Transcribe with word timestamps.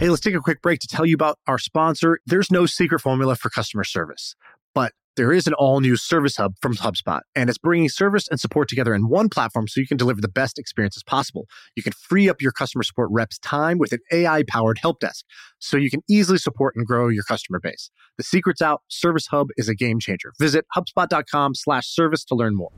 Hey, 0.00 0.08
let's 0.10 0.20
take 0.20 0.34
a 0.34 0.40
quick 0.40 0.60
break 0.60 0.80
to 0.80 0.88
tell 0.88 1.06
you 1.06 1.14
about 1.14 1.38
our 1.46 1.56
sponsor. 1.56 2.18
There's 2.26 2.50
no 2.50 2.66
secret 2.66 2.98
formula 2.98 3.36
for 3.36 3.48
customer 3.48 3.84
service, 3.84 4.34
but 4.74 4.92
there 5.14 5.32
is 5.32 5.46
an 5.46 5.54
all 5.54 5.80
new 5.80 5.96
service 5.96 6.36
hub 6.36 6.54
from 6.60 6.74
HubSpot, 6.74 7.20
and 7.36 7.48
it's 7.48 7.58
bringing 7.58 7.88
service 7.88 8.26
and 8.28 8.40
support 8.40 8.68
together 8.68 8.92
in 8.92 9.08
one 9.08 9.28
platform 9.28 9.68
so 9.68 9.78
you 9.78 9.86
can 9.86 9.96
deliver 9.96 10.20
the 10.20 10.28
best 10.28 10.58
experiences 10.58 11.04
possible. 11.04 11.46
You 11.76 11.84
can 11.84 11.92
free 11.92 12.28
up 12.28 12.42
your 12.42 12.50
customer 12.50 12.82
support 12.82 13.08
reps' 13.12 13.38
time 13.38 13.78
with 13.78 13.92
an 13.92 14.00
AI 14.10 14.42
powered 14.48 14.78
help 14.78 14.98
desk 14.98 15.24
so 15.60 15.76
you 15.76 15.90
can 15.90 16.02
easily 16.10 16.38
support 16.38 16.74
and 16.74 16.84
grow 16.84 17.06
your 17.06 17.22
customer 17.22 17.60
base. 17.60 17.88
The 18.16 18.24
secret's 18.24 18.60
out. 18.60 18.82
Service 18.88 19.28
Hub 19.28 19.50
is 19.56 19.68
a 19.68 19.76
game 19.76 20.00
changer. 20.00 20.32
Visit 20.40 20.66
HubSpot.com 20.76 21.54
slash 21.54 21.86
service 21.86 22.24
to 22.24 22.34
learn 22.34 22.56
more. 22.56 22.72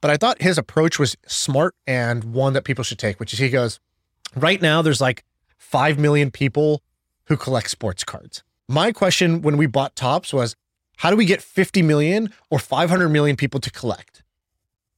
But 0.00 0.10
I 0.10 0.16
thought 0.16 0.42
his 0.42 0.58
approach 0.58 0.98
was 0.98 1.16
smart 1.24 1.76
and 1.86 2.24
one 2.24 2.52
that 2.54 2.64
people 2.64 2.82
should 2.82 2.98
take, 2.98 3.20
which 3.20 3.32
is 3.32 3.38
he 3.38 3.48
goes, 3.48 3.78
right 4.34 4.60
now 4.60 4.82
there's 4.82 5.00
like 5.00 5.22
5 5.62 5.98
million 5.98 6.30
people 6.30 6.82
who 7.26 7.36
collect 7.36 7.70
sports 7.70 8.04
cards. 8.04 8.42
My 8.68 8.92
question 8.92 9.40
when 9.40 9.56
we 9.56 9.66
bought 9.66 9.96
Topps 9.96 10.34
was, 10.34 10.54
how 10.98 11.08
do 11.10 11.16
we 11.16 11.24
get 11.24 11.40
50 11.40 11.82
million 11.82 12.30
or 12.50 12.58
500 12.58 13.08
million 13.08 13.36
people 13.36 13.60
to 13.60 13.70
collect? 13.70 14.22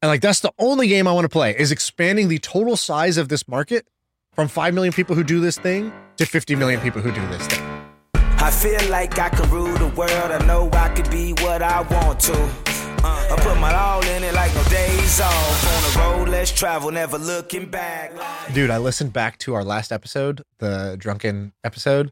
And 0.03 0.09
like, 0.09 0.21
that's 0.21 0.41
the 0.41 0.53
only 0.59 0.89
game 0.89 1.07
I 1.07 1.13
want 1.13 1.27
to 1.27 1.29
play 1.29 1.57
is 1.57 1.71
expanding 1.71 2.29
the 2.29 2.39
total 2.39 2.77
size 2.77 3.19
of 3.19 3.29
this 3.29 3.47
market 3.47 3.87
from 4.33 4.49
5 4.49 4.75
million 4.75 4.93
people 4.93 5.15
who 5.15 5.23
do 5.23 5.39
this 5.39 5.59
thing 5.59 5.93
to 6.17 6.27
50 6.27 6.57
million 6.57 6.81
people 6.81 7.01
who 7.01 7.13
do 7.13 7.25
this 7.29 7.47
thing. 7.47 7.85
I 8.15 8.51
feel 8.51 8.91
like 8.91 9.19
I 9.19 9.29
can 9.29 9.49
rule 9.51 9.73
the 9.79 9.89
world. 9.89 10.11
I 10.11 10.45
know 10.47 10.69
I 10.73 10.89
could 10.89 11.11
be 11.11 11.35
what 11.35 11.63
I 11.63 11.83
want 11.83 12.21
to. 12.21 12.35
Uh, 13.05 13.29
I 13.33 13.37
put 13.39 13.57
my 13.61 13.73
all 13.73 14.03
in 14.03 14.25
it 14.25 14.35
like 14.35 14.53
no 14.55 14.65
days 14.65 14.84
let's 16.45 16.53
travel, 16.53 16.91
never 16.91 17.17
looking 17.17 17.65
back. 17.65 18.13
Dude, 18.53 18.69
I 18.69 18.77
listened 18.77 19.15
back 19.15 19.39
to 19.39 19.55
our 19.55 19.65
last 19.65 19.91
episode, 19.91 20.43
the 20.59 20.95
drunken 20.99 21.55
episode. 21.65 22.09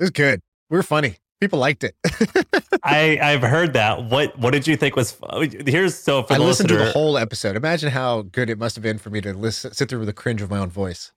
It 0.00 0.02
was 0.02 0.10
good. 0.10 0.40
We 0.70 0.76
were 0.76 0.82
funny. 0.82 1.14
People 1.40 1.60
liked 1.60 1.84
it. 1.84 1.94
I 2.82 3.16
I've 3.22 3.42
heard 3.42 3.74
that. 3.74 4.06
What 4.06 4.36
what 4.40 4.50
did 4.50 4.66
you 4.66 4.76
think 4.76 4.96
was? 4.96 5.16
Here's 5.40 5.94
so 5.94 6.24
for 6.24 6.32
I 6.32 6.38
listened 6.38 6.68
listener, 6.68 6.78
to 6.80 6.84
the 6.86 6.90
whole 6.90 7.16
episode. 7.16 7.54
Imagine 7.54 7.92
how 7.92 8.22
good 8.22 8.50
it 8.50 8.58
must 8.58 8.74
have 8.74 8.82
been 8.82 8.98
for 8.98 9.10
me 9.10 9.20
to 9.20 9.32
listen, 9.32 9.72
sit 9.72 9.88
through 9.88 10.00
with 10.00 10.08
the 10.08 10.12
cringe 10.12 10.42
of 10.42 10.50
my 10.50 10.58
own 10.58 10.70
voice. 10.70 11.12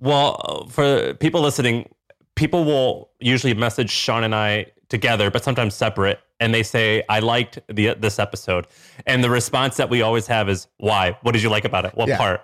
Well, 0.00 0.66
for 0.70 1.12
people 1.12 1.42
listening, 1.42 1.90
people 2.36 2.64
will 2.64 3.10
usually 3.20 3.52
message 3.52 3.90
Shaan 3.90 4.24
and 4.24 4.34
I 4.34 4.72
together, 4.88 5.30
but 5.30 5.44
sometimes 5.44 5.74
separate, 5.74 6.20
and 6.44 6.54
they 6.54 6.62
say, 6.62 7.02
"I 7.08 7.18
liked 7.20 7.58
the 7.68 7.94
this 7.94 8.18
episode," 8.18 8.66
and 9.06 9.24
the 9.24 9.30
response 9.30 9.76
that 9.78 9.88
we 9.90 10.02
always 10.02 10.26
have 10.28 10.48
is, 10.48 10.68
"Why? 10.76 11.16
What 11.22 11.32
did 11.32 11.42
you 11.42 11.48
like 11.50 11.64
about 11.64 11.84
it? 11.86 11.92
What 11.94 12.08
Yeah. 12.08 12.18
part?" 12.18 12.40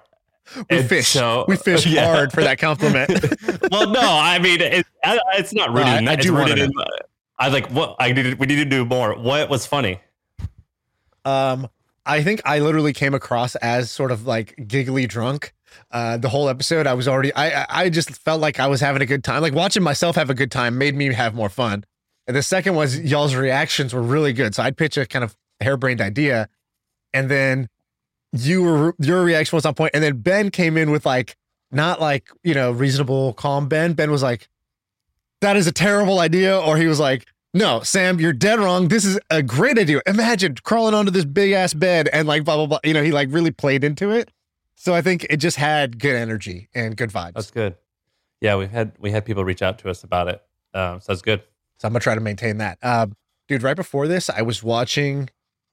We 0.70 0.78
And 0.78 0.88
fish. 0.88 1.06
so- 1.08 1.44
we 1.46 1.56
fish 1.56 1.86
yeah. 1.86 2.06
hard 2.12 2.32
for 2.32 2.42
that 2.42 2.58
compliment. 2.58 3.10
well, 3.70 3.88
no, 3.90 4.00
I 4.02 4.38
mean 4.40 4.60
it, 4.60 4.86
I- 5.04 5.18
it's 5.38 5.52
not 5.54 5.68
rooted. 5.70 5.86
I- 5.86 5.98
in 5.98 6.08
I 6.08 6.16
that. 6.16 6.22
do 6.22 6.36
rooted 6.36 6.58
in. 6.58 6.72
I 7.38 7.48
like 7.48 7.70
what 7.70 7.94
I 8.00 8.12
needed. 8.12 8.38
We 8.40 8.46
need 8.46 8.56
to 8.56 8.64
do 8.64 8.84
more. 8.84 9.14
What 9.16 9.48
was 9.48 9.64
funny? 9.66 10.00
Um, 11.24 11.68
I 12.06 12.22
think 12.22 12.40
I 12.44 12.58
literally 12.60 12.92
came 12.92 13.14
across 13.14 13.54
as 13.56 13.90
sort 13.90 14.10
of 14.10 14.26
like 14.26 14.54
giggly 14.66 15.06
drunk. 15.06 15.52
Uh, 15.92 16.16
the 16.16 16.28
whole 16.28 16.48
episode, 16.48 16.86
I 16.86 16.94
was 16.94 17.06
already, 17.06 17.32
I, 17.34 17.62
I- 17.62 17.66
I 17.84 17.88
just 17.90 18.10
felt 18.10 18.40
like 18.40 18.58
I 18.58 18.66
was 18.66 18.80
having 18.80 19.02
a 19.02 19.06
good 19.06 19.22
time. 19.22 19.42
Like 19.42 19.54
watching 19.54 19.82
myself 19.82 20.16
have 20.16 20.30
a 20.30 20.34
good 20.34 20.50
time 20.50 20.78
made 20.78 20.94
me 20.96 21.12
have 21.12 21.34
more 21.34 21.48
fun. 21.48 21.84
And 22.30 22.36
the 22.36 22.44
second 22.44 22.76
was 22.76 22.96
y'all's 23.00 23.34
reactions 23.34 23.92
were 23.92 24.00
really 24.00 24.32
good. 24.32 24.54
So 24.54 24.62
I'd 24.62 24.76
pitch 24.76 24.96
a 24.96 25.04
kind 25.04 25.24
of 25.24 25.36
harebrained 25.60 26.00
idea, 26.00 26.48
and 27.12 27.28
then 27.28 27.68
you 28.30 28.62
were 28.62 28.94
your 29.00 29.24
reaction 29.24 29.56
was 29.56 29.66
on 29.66 29.74
point, 29.74 29.90
and 29.94 30.04
then 30.04 30.18
Ben 30.18 30.52
came 30.52 30.76
in 30.76 30.92
with 30.92 31.04
like 31.04 31.34
not 31.72 32.00
like 32.00 32.28
you 32.44 32.54
know 32.54 32.70
reasonable, 32.70 33.32
calm 33.32 33.66
Ben. 33.66 33.94
Ben 33.94 34.12
was 34.12 34.22
like, 34.22 34.48
"That 35.40 35.56
is 35.56 35.66
a 35.66 35.72
terrible 35.72 36.20
idea," 36.20 36.56
or 36.56 36.76
he 36.76 36.86
was 36.86 37.00
like, 37.00 37.26
no, 37.52 37.80
Sam, 37.80 38.20
you're 38.20 38.32
dead 38.32 38.60
wrong. 38.60 38.86
This 38.86 39.04
is 39.04 39.18
a 39.28 39.42
great 39.42 39.76
idea. 39.76 40.00
Imagine 40.06 40.54
crawling 40.62 40.94
onto 40.94 41.10
this 41.10 41.24
big 41.24 41.50
ass 41.50 41.74
bed 41.74 42.08
and 42.12 42.28
like 42.28 42.44
blah 42.44 42.54
blah 42.54 42.66
blah. 42.66 42.78
You 42.84 42.94
know, 42.94 43.02
he 43.02 43.10
like 43.10 43.26
really 43.32 43.50
played 43.50 43.82
into 43.82 44.12
it. 44.12 44.30
So 44.76 44.94
I 44.94 45.02
think 45.02 45.26
it 45.28 45.38
just 45.38 45.56
had 45.56 45.98
good 45.98 46.14
energy 46.14 46.68
and 46.76 46.96
good 46.96 47.10
vibes. 47.10 47.32
That's 47.34 47.50
good. 47.50 47.74
Yeah, 48.40 48.54
we've 48.54 48.70
had 48.70 48.92
we 49.00 49.10
had 49.10 49.24
people 49.24 49.44
reach 49.44 49.62
out 49.62 49.80
to 49.80 49.90
us 49.90 50.04
about 50.04 50.28
it. 50.28 50.40
Um, 50.74 51.00
so 51.00 51.10
that's 51.10 51.22
good. 51.22 51.42
So 51.80 51.86
I'm 51.88 51.92
gonna 51.92 52.00
try 52.00 52.14
to 52.14 52.20
maintain 52.20 52.58
that. 52.58 52.78
Um, 52.82 53.14
dude, 53.48 53.62
right 53.62 53.76
before 53.76 54.06
this, 54.06 54.28
I 54.28 54.42
was 54.42 54.62
watching. 54.62 55.30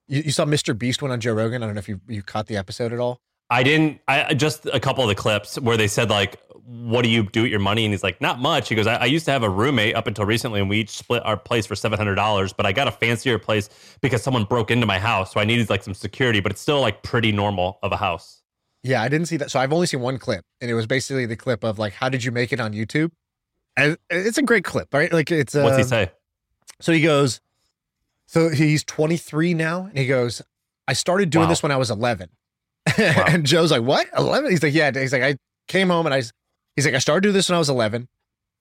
You, 0.07 0.21
you 0.23 0.31
saw 0.31 0.45
Mr. 0.45 0.77
Beast 0.77 1.01
went 1.01 1.11
on 1.11 1.19
Joe 1.19 1.33
Rogan. 1.33 1.61
I 1.63 1.65
don't 1.65 1.75
know 1.75 1.79
if 1.79 1.89
you 1.89 1.99
you 2.07 2.23
caught 2.23 2.47
the 2.47 2.55
episode 2.57 2.93
at 2.93 2.99
all. 2.99 3.19
I 3.49 3.63
didn't. 3.63 3.99
I 4.07 4.25
I- 4.25 4.33
just 4.33 4.65
a 4.67 4.79
couple 4.79 5.03
of 5.03 5.09
the 5.09 5.15
clips 5.15 5.59
where 5.59 5.75
they 5.75 5.87
said 5.87 6.09
like, 6.09 6.39
"What 6.65 7.01
do 7.03 7.09
you 7.09 7.23
do 7.23 7.41
with 7.43 7.51
your 7.51 7.59
money?" 7.59 7.83
And 7.85 7.93
he's 7.93 8.03
like, 8.03 8.21
"Not 8.21 8.39
much." 8.39 8.69
He 8.69 8.75
goes, 8.75 8.87
I, 8.87 8.95
"I 8.95 9.05
used 9.05 9.25
to 9.25 9.31
have 9.31 9.43
a 9.43 9.49
roommate 9.49 9.95
up 9.95 10.07
until 10.07 10.25
recently, 10.25 10.61
and 10.61 10.69
we 10.69 10.79
each 10.79 10.91
split 10.91 11.25
our 11.25 11.35
place 11.37 11.65
for 11.65 11.75
seven 11.75 11.97
hundred 11.97 12.15
dollars. 12.15 12.53
But 12.53 12.65
I 12.65 12.71
got 12.71 12.87
a 12.87 12.91
fancier 12.91 13.37
place 13.37 13.69
because 14.01 14.23
someone 14.23 14.45
broke 14.45 14.71
into 14.71 14.85
my 14.85 14.99
house, 14.99 15.33
so 15.33 15.41
I 15.41 15.43
needed 15.45 15.69
like 15.69 15.83
some 15.83 15.93
security. 15.93 16.39
But 16.39 16.53
it's 16.53 16.61
still 16.61 16.79
like 16.79 17.03
pretty 17.03 17.31
normal 17.33 17.79
of 17.83 17.91
a 17.91 17.97
house." 17.97 18.41
Yeah, 18.83 19.01
I 19.01 19.09
didn't 19.09 19.27
see 19.27 19.35
that. 19.37 19.51
So 19.51 19.59
I've 19.59 19.73
only 19.73 19.87
seen 19.87 19.99
one 19.99 20.17
clip, 20.19 20.45
and 20.61 20.71
it 20.71 20.73
was 20.73 20.87
basically 20.87 21.25
the 21.25 21.35
clip 21.35 21.65
of 21.65 21.77
like, 21.77 21.93
how 21.93 22.07
did 22.07 22.23
you 22.23 22.31
make 22.31 22.53
it 22.53 22.61
on 22.61 22.71
YouTube? 22.73 23.11
And 23.77 23.97
it's 24.09 24.37
a 24.37 24.41
great 24.41 24.63
clip, 24.65 24.93
right? 24.93 25.11
Like 25.13 25.31
it's 25.31 25.55
uh, 25.55 25.61
What's 25.61 25.77
he 25.77 25.83
say? 25.83 26.11
So 26.81 26.91
he 26.91 27.01
goes, 27.01 27.39
so 28.25 28.49
he's 28.49 28.83
23 28.83 29.53
now, 29.53 29.85
and 29.85 29.97
he 29.97 30.05
goes, 30.07 30.41
I 30.87 30.93
started 30.93 31.29
doing 31.29 31.43
Wow. 31.45 31.49
this 31.49 31.63
when 31.63 31.71
I 31.71 31.77
was 31.77 31.89
11. 31.89 32.29
and 32.97 33.45
Joe's 33.45 33.71
like, 33.71 33.83
what? 33.83 34.07
11? 34.17 34.51
He's 34.51 34.63
like, 34.63 34.73
yeah. 34.73 34.91
He's 34.91 35.13
like, 35.13 35.23
I 35.23 35.37
came 35.67 35.89
home 35.89 36.05
and 36.05 36.13
I, 36.15 36.23
he's 36.75 36.85
like, 36.85 36.95
I 36.95 36.99
started 36.99 37.21
doing 37.21 37.33
this 37.33 37.49
when 37.49 37.55
I 37.55 37.59
was 37.59 37.69
11. 37.69 38.07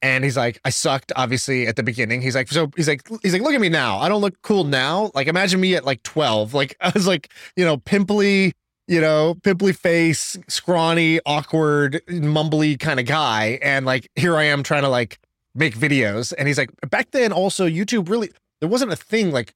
And 0.03 0.25
he's 0.25 0.37
like, 0.37 0.61
I 0.65 0.71
sucked 0.71 1.13
obviously 1.17 1.67
at 1.67 1.77
the 1.77 1.83
beginning. 1.83 2.21
He's 2.23 2.35
like, 2.35 2.49
so 2.49 2.71
he's 2.77 2.87
like, 2.89 3.03
he's 3.23 3.33
like, 3.33 3.43
look 3.43 3.55
at 3.55 3.61
me 3.61 3.69
now. 3.69 3.99
I 3.99 4.09
don't 4.09 4.21
look 4.21 4.41
cool 4.43 4.65
now. 4.65 5.11
Like, 5.15 5.27
imagine 5.27 5.61
me 5.61 5.75
at 5.75 5.85
like 5.85 6.03
12. 6.03 6.53
Like, 6.53 6.77
I 6.81 6.91
was 6.95 7.07
like, 7.07 7.33
you 7.57 7.65
know, 7.65 7.77
pimply, 7.79 8.53
you 8.89 9.01
know, 9.01 9.37
pimply 9.43 9.73
face, 9.73 10.37
scrawny, 10.49 11.21
awkward, 11.27 12.01
mumbly 12.09 12.79
kind 12.79 13.01
of 13.01 13.07
guy. 13.07 13.59
And 13.63 13.85
like, 13.85 14.09
here 14.15 14.37
I 14.37 14.45
am 14.45 14.63
trying 14.63 14.83
to 14.83 14.89
like 14.89 15.19
make 15.55 15.75
videos. 15.75 16.33
And 16.37 16.47
he's 16.47 16.59
like, 16.59 16.71
back 16.89 17.11
then 17.11 17.33
also 17.33 17.67
YouTube 17.67 18.09
really, 18.09 18.31
there 18.61 18.69
wasn't 18.69 18.93
a 18.93 18.97
thing 18.97 19.33
like 19.33 19.55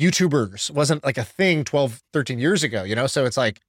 YouTubers 0.00 0.70
wasn't 0.70 1.04
like 1.04 1.18
a 1.18 1.24
thing 1.24 1.64
12, 1.64 2.02
13 2.12 2.38
years 2.38 2.62
ago, 2.62 2.82
you 2.84 2.94
know? 2.94 3.06
So 3.06 3.24
it's 3.24 3.36
like, 3.36 3.60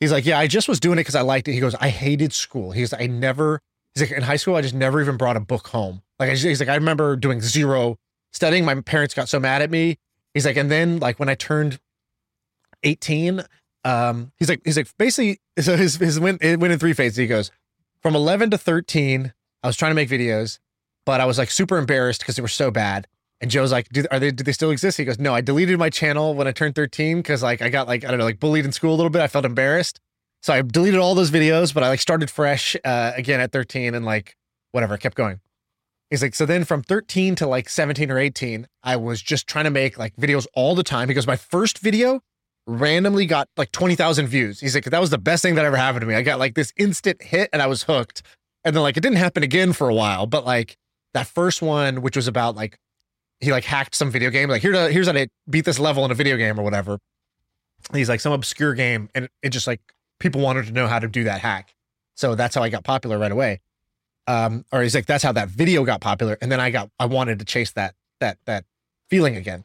he's 0.00 0.12
like, 0.12 0.26
yeah, 0.26 0.38
I 0.38 0.46
just 0.46 0.68
was 0.68 0.80
doing 0.80 0.98
it 0.98 1.02
because 1.02 1.14
I 1.14 1.20
liked 1.20 1.48
it. 1.48 1.52
He 1.52 1.60
goes, 1.60 1.74
I 1.74 1.90
hated 1.90 2.32
school. 2.32 2.72
He's 2.72 2.92
like, 2.92 3.02
I 3.02 3.06
never, 3.06 3.60
he's 3.94 4.08
like, 4.08 4.16
in 4.16 4.22
high 4.22 4.36
school, 4.36 4.56
I 4.56 4.62
just 4.62 4.74
never 4.74 5.00
even 5.00 5.16
brought 5.16 5.36
a 5.36 5.40
book 5.40 5.68
home. 5.68 6.02
Like, 6.18 6.30
I 6.30 6.32
just, 6.32 6.44
he's 6.44 6.60
like, 6.60 6.68
I 6.68 6.74
remember 6.74 7.14
doing 7.16 7.40
zero 7.40 7.96
studying. 8.32 8.64
My 8.64 8.80
parents 8.80 9.14
got 9.14 9.28
so 9.28 9.38
mad 9.38 9.62
at 9.62 9.70
me. 9.70 9.98
He's 10.34 10.46
like, 10.46 10.56
and 10.56 10.70
then 10.70 10.98
like 10.98 11.18
when 11.18 11.28
I 11.28 11.34
turned 11.34 11.78
18, 12.82 13.42
um, 13.88 14.32
he's 14.36 14.50
like, 14.50 14.60
he's 14.64 14.76
like, 14.76 14.88
basically, 14.98 15.40
so 15.60 15.76
his, 15.76 15.96
his 15.96 16.20
went, 16.20 16.42
it 16.42 16.60
went 16.60 16.72
in 16.72 16.78
three 16.78 16.92
phases. 16.92 17.16
He 17.16 17.26
goes, 17.26 17.50
from 18.02 18.14
11 18.14 18.50
to 18.50 18.58
13, 18.58 19.32
I 19.62 19.66
was 19.66 19.76
trying 19.76 19.90
to 19.90 19.94
make 19.94 20.10
videos, 20.10 20.58
but 21.06 21.20
I 21.20 21.24
was 21.24 21.38
like 21.38 21.50
super 21.50 21.78
embarrassed 21.78 22.20
because 22.20 22.36
they 22.36 22.42
were 22.42 22.48
so 22.48 22.70
bad. 22.70 23.06
And 23.40 23.50
Joe's 23.50 23.72
like, 23.72 23.88
do, 23.88 24.04
are 24.10 24.18
they, 24.18 24.30
do 24.30 24.44
they 24.44 24.52
still 24.52 24.70
exist? 24.70 24.98
He 24.98 25.04
goes, 25.04 25.18
no, 25.18 25.32
I 25.32 25.40
deleted 25.40 25.78
my 25.78 25.90
channel 25.90 26.34
when 26.34 26.46
I 26.46 26.52
turned 26.52 26.74
13 26.74 27.18
because 27.18 27.42
like 27.42 27.62
I 27.62 27.70
got 27.70 27.86
like, 27.86 28.04
I 28.04 28.08
don't 28.10 28.18
know, 28.18 28.24
like 28.24 28.40
bullied 28.40 28.64
in 28.64 28.72
school 28.72 28.92
a 28.92 28.96
little 28.96 29.10
bit. 29.10 29.22
I 29.22 29.28
felt 29.28 29.44
embarrassed. 29.44 30.00
So 30.42 30.52
I 30.52 30.60
deleted 30.62 31.00
all 31.00 31.14
those 31.14 31.30
videos, 31.30 31.72
but 31.72 31.82
I 31.82 31.88
like 31.88 32.00
started 32.00 32.30
fresh 32.30 32.76
uh, 32.84 33.12
again 33.16 33.40
at 33.40 33.52
13 33.52 33.94
and 33.94 34.04
like 34.04 34.36
whatever, 34.72 34.96
kept 34.96 35.16
going. 35.16 35.40
He's 36.10 36.22
like, 36.22 36.34
so 36.34 36.46
then 36.46 36.64
from 36.64 36.82
13 36.82 37.34
to 37.36 37.46
like 37.46 37.68
17 37.68 38.10
or 38.10 38.18
18, 38.18 38.66
I 38.82 38.96
was 38.96 39.22
just 39.22 39.46
trying 39.46 39.64
to 39.64 39.70
make 39.70 39.98
like 39.98 40.16
videos 40.16 40.46
all 40.54 40.74
the 40.74 40.82
time 40.82 41.08
because 41.08 41.26
my 41.26 41.36
first 41.36 41.78
video 41.78 42.20
randomly 42.68 43.26
got 43.26 43.48
like 43.56 43.72
20,000 43.72 44.26
views. 44.26 44.60
He's 44.60 44.74
like, 44.74 44.84
that 44.84 45.00
was 45.00 45.10
the 45.10 45.18
best 45.18 45.42
thing 45.42 45.54
that 45.56 45.64
ever 45.64 45.76
happened 45.76 46.02
to 46.02 46.06
me. 46.06 46.14
I 46.14 46.22
got 46.22 46.38
like 46.38 46.54
this 46.54 46.72
instant 46.76 47.22
hit 47.22 47.48
and 47.52 47.62
I 47.62 47.66
was 47.66 47.84
hooked. 47.84 48.22
And 48.64 48.76
then 48.76 48.82
like 48.82 48.96
it 48.96 49.00
didn't 49.00 49.18
happen 49.18 49.42
again 49.42 49.72
for 49.72 49.88
a 49.88 49.94
while, 49.94 50.26
but 50.26 50.44
like 50.44 50.76
that 51.14 51.26
first 51.26 51.62
one, 51.62 52.02
which 52.02 52.16
was 52.16 52.28
about 52.28 52.54
like 52.54 52.78
he 53.40 53.52
like 53.52 53.64
hacked 53.64 53.94
some 53.94 54.10
video 54.10 54.30
game, 54.30 54.48
like 54.48 54.62
here 54.62 54.72
to 54.72 54.90
here's 54.90 55.06
how 55.06 55.12
to 55.12 55.28
beat 55.48 55.64
this 55.64 55.78
level 55.78 56.04
in 56.04 56.10
a 56.10 56.14
video 56.14 56.36
game 56.36 56.58
or 56.58 56.62
whatever. 56.62 56.98
He's 57.92 58.08
like 58.08 58.20
some 58.20 58.32
obscure 58.32 58.74
game, 58.74 59.08
and 59.14 59.28
it 59.42 59.50
just 59.50 59.66
like 59.66 59.80
people 60.18 60.40
wanted 60.40 60.66
to 60.66 60.72
know 60.72 60.88
how 60.88 60.98
to 60.98 61.08
do 61.08 61.24
that 61.24 61.40
hack. 61.40 61.74
So 62.16 62.34
that's 62.34 62.54
how 62.54 62.62
I 62.62 62.68
got 62.68 62.84
popular 62.84 63.18
right 63.18 63.30
away. 63.30 63.60
Um, 64.26 64.64
or 64.72 64.82
he's 64.82 64.94
like, 64.94 65.06
that's 65.06 65.22
how 65.22 65.32
that 65.32 65.48
video 65.48 65.84
got 65.84 66.00
popular. 66.00 66.36
And 66.42 66.50
then 66.50 66.60
I 66.60 66.70
got 66.70 66.90
I 66.98 67.06
wanted 67.06 67.38
to 67.38 67.44
chase 67.44 67.70
that 67.72 67.94
that 68.20 68.38
that 68.46 68.64
feeling 69.08 69.36
again. 69.36 69.64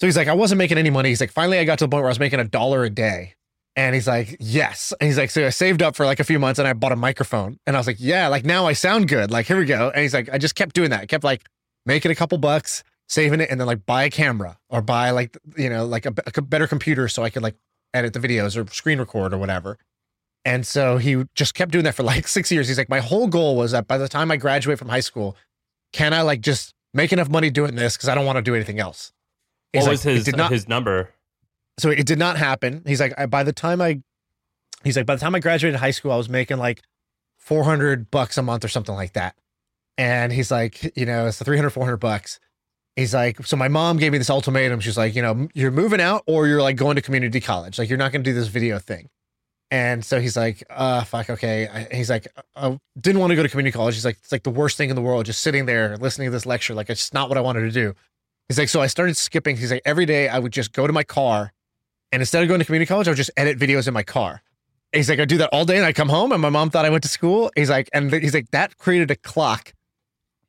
So 0.00 0.06
he's 0.06 0.16
like, 0.16 0.28
I 0.28 0.34
wasn't 0.34 0.58
making 0.58 0.78
any 0.78 0.90
money. 0.90 1.08
He's 1.08 1.20
like, 1.20 1.32
finally 1.32 1.58
I 1.58 1.64
got 1.64 1.78
to 1.78 1.84
the 1.84 1.88
point 1.88 2.02
where 2.02 2.08
I 2.08 2.10
was 2.10 2.20
making 2.20 2.40
a 2.40 2.44
dollar 2.44 2.84
a 2.84 2.90
day. 2.90 3.34
And 3.76 3.94
he's 3.94 4.06
like, 4.06 4.36
yes. 4.40 4.94
And 5.00 5.06
he's 5.06 5.18
like, 5.18 5.30
so 5.30 5.46
I 5.46 5.50
saved 5.50 5.82
up 5.82 5.96
for 5.96 6.06
like 6.06 6.18
a 6.18 6.24
few 6.24 6.38
months 6.38 6.58
and 6.58 6.66
I 6.66 6.72
bought 6.72 6.92
a 6.92 6.96
microphone. 6.96 7.58
And 7.66 7.76
I 7.76 7.80
was 7.80 7.86
like, 7.86 7.98
yeah, 7.98 8.28
like 8.28 8.44
now 8.44 8.66
I 8.66 8.72
sound 8.72 9.08
good. 9.08 9.30
Like, 9.30 9.46
here 9.46 9.58
we 9.58 9.66
go. 9.66 9.90
And 9.90 10.00
he's 10.00 10.14
like, 10.14 10.30
I 10.32 10.38
just 10.38 10.54
kept 10.54 10.74
doing 10.74 10.90
that. 10.90 11.00
I 11.00 11.06
kept 11.06 11.24
like 11.24 11.44
making 11.84 12.10
a 12.10 12.14
couple 12.14 12.38
bucks, 12.38 12.82
saving 13.06 13.40
it, 13.40 13.50
and 13.50 13.60
then 13.60 13.66
like 13.66 13.84
buy 13.84 14.04
a 14.04 14.10
camera 14.10 14.58
or 14.70 14.80
buy 14.80 15.10
like, 15.10 15.36
you 15.58 15.68
know, 15.68 15.84
like 15.84 16.06
a, 16.06 16.14
a 16.34 16.42
better 16.42 16.66
computer 16.66 17.06
so 17.08 17.22
I 17.22 17.28
could 17.28 17.42
like 17.42 17.56
edit 17.92 18.14
the 18.14 18.18
videos 18.18 18.56
or 18.56 18.70
screen 18.72 18.98
record 18.98 19.34
or 19.34 19.38
whatever. 19.38 19.78
And 20.46 20.66
so 20.66 20.96
he 20.96 21.24
just 21.34 21.54
kept 21.54 21.72
doing 21.72 21.84
that 21.84 21.94
for 21.94 22.02
like 22.02 22.28
six 22.28 22.50
years. 22.50 22.68
He's 22.68 22.78
like, 22.78 22.88
my 22.88 23.00
whole 23.00 23.26
goal 23.26 23.56
was 23.56 23.72
that 23.72 23.86
by 23.86 23.98
the 23.98 24.08
time 24.08 24.30
I 24.30 24.38
graduate 24.38 24.78
from 24.78 24.88
high 24.88 25.00
school, 25.00 25.36
can 25.92 26.14
I 26.14 26.22
like 26.22 26.40
just 26.40 26.72
make 26.94 27.12
enough 27.12 27.28
money 27.28 27.50
doing 27.50 27.74
this 27.74 27.96
because 27.96 28.08
I 28.08 28.14
don't 28.14 28.24
want 28.24 28.36
to 28.36 28.42
do 28.42 28.54
anything 28.54 28.80
else. 28.80 29.12
He's 29.76 29.84
what 29.84 29.90
like, 29.90 30.04
was 30.04 30.26
his 30.26 30.36
not, 30.36 30.50
his 30.50 30.68
number? 30.68 31.10
So 31.78 31.90
it 31.90 32.06
did 32.06 32.18
not 32.18 32.36
happen. 32.36 32.82
He's 32.86 33.00
like, 33.00 33.14
by 33.30 33.42
the 33.42 33.52
time 33.52 33.80
I, 33.80 34.00
he's 34.84 34.96
like, 34.96 35.06
by 35.06 35.14
the 35.14 35.20
time 35.20 35.34
I 35.34 35.40
graduated 35.40 35.78
high 35.78 35.90
school, 35.90 36.12
I 36.12 36.16
was 36.16 36.28
making 36.28 36.58
like 36.58 36.82
400 37.38 38.10
bucks 38.10 38.38
a 38.38 38.42
month 38.42 38.64
or 38.64 38.68
something 38.68 38.94
like 38.94 39.12
that. 39.12 39.36
And 39.98 40.32
he's 40.32 40.50
like, 40.50 40.96
you 40.96 41.06
know, 41.06 41.26
it's 41.26 41.38
the 41.38 41.44
300, 41.44 41.70
400 41.70 41.96
bucks. 41.96 42.38
He's 42.96 43.12
like, 43.12 43.44
so 43.46 43.56
my 43.56 43.68
mom 43.68 43.98
gave 43.98 44.12
me 44.12 44.18
this 44.18 44.30
ultimatum. 44.30 44.80
She's 44.80 44.96
like, 44.96 45.14
you 45.14 45.22
know, 45.22 45.48
you're 45.54 45.70
moving 45.70 46.00
out 46.00 46.22
or 46.26 46.46
you're 46.46 46.62
like 46.62 46.76
going 46.76 46.96
to 46.96 47.02
community 47.02 47.40
college. 47.40 47.78
Like, 47.78 47.88
you're 47.88 47.98
not 47.98 48.10
going 48.12 48.24
to 48.24 48.30
do 48.30 48.34
this 48.34 48.48
video 48.48 48.78
thing. 48.78 49.08
And 49.70 50.04
so 50.04 50.20
he's 50.20 50.36
like, 50.36 50.62
uh, 50.70 51.02
fuck, 51.04 51.28
okay. 51.28 51.88
He's 51.92 52.08
like, 52.08 52.28
I 52.54 52.78
didn't 52.98 53.20
want 53.20 53.32
to 53.32 53.36
go 53.36 53.42
to 53.42 53.48
community 53.48 53.74
college. 53.74 53.96
He's 53.96 54.04
like, 54.04 54.18
it's 54.22 54.32
like 54.32 54.44
the 54.44 54.50
worst 54.50 54.76
thing 54.76 54.90
in 54.90 54.96
the 54.96 55.02
world, 55.02 55.26
just 55.26 55.42
sitting 55.42 55.66
there 55.66 55.96
listening 55.96 56.26
to 56.26 56.30
this 56.30 56.46
lecture. 56.46 56.72
Like, 56.72 56.88
it's 56.88 57.12
not 57.12 57.28
what 57.28 57.36
I 57.36 57.40
wanted 57.40 57.60
to 57.62 57.70
do. 57.72 57.94
He's 58.48 58.58
like, 58.58 58.68
so 58.68 58.80
I 58.80 58.86
started 58.86 59.16
skipping. 59.16 59.56
He's 59.56 59.72
like, 59.72 59.82
every 59.84 60.06
day 60.06 60.28
I 60.28 60.38
would 60.38 60.52
just 60.52 60.72
go 60.72 60.86
to 60.86 60.92
my 60.92 61.02
car 61.02 61.52
and 62.12 62.22
instead 62.22 62.42
of 62.42 62.48
going 62.48 62.60
to 62.60 62.64
community 62.64 62.88
college, 62.88 63.08
I 63.08 63.10
would 63.10 63.16
just 63.16 63.30
edit 63.36 63.58
videos 63.58 63.88
in 63.88 63.94
my 63.94 64.02
car. 64.02 64.42
He's 64.92 65.10
like, 65.10 65.18
I 65.18 65.24
do 65.24 65.38
that 65.38 65.50
all 65.52 65.64
day 65.64 65.76
and 65.76 65.84
I 65.84 65.92
come 65.92 66.08
home 66.08 66.32
and 66.32 66.40
my 66.40 66.48
mom 66.48 66.70
thought 66.70 66.84
I 66.84 66.90
went 66.90 67.02
to 67.02 67.08
school. 67.08 67.50
He's 67.56 67.68
like, 67.68 67.90
and 67.92 68.12
he's 68.12 68.34
like, 68.34 68.50
that 68.52 68.78
created 68.78 69.10
a 69.10 69.16
clock 69.16 69.74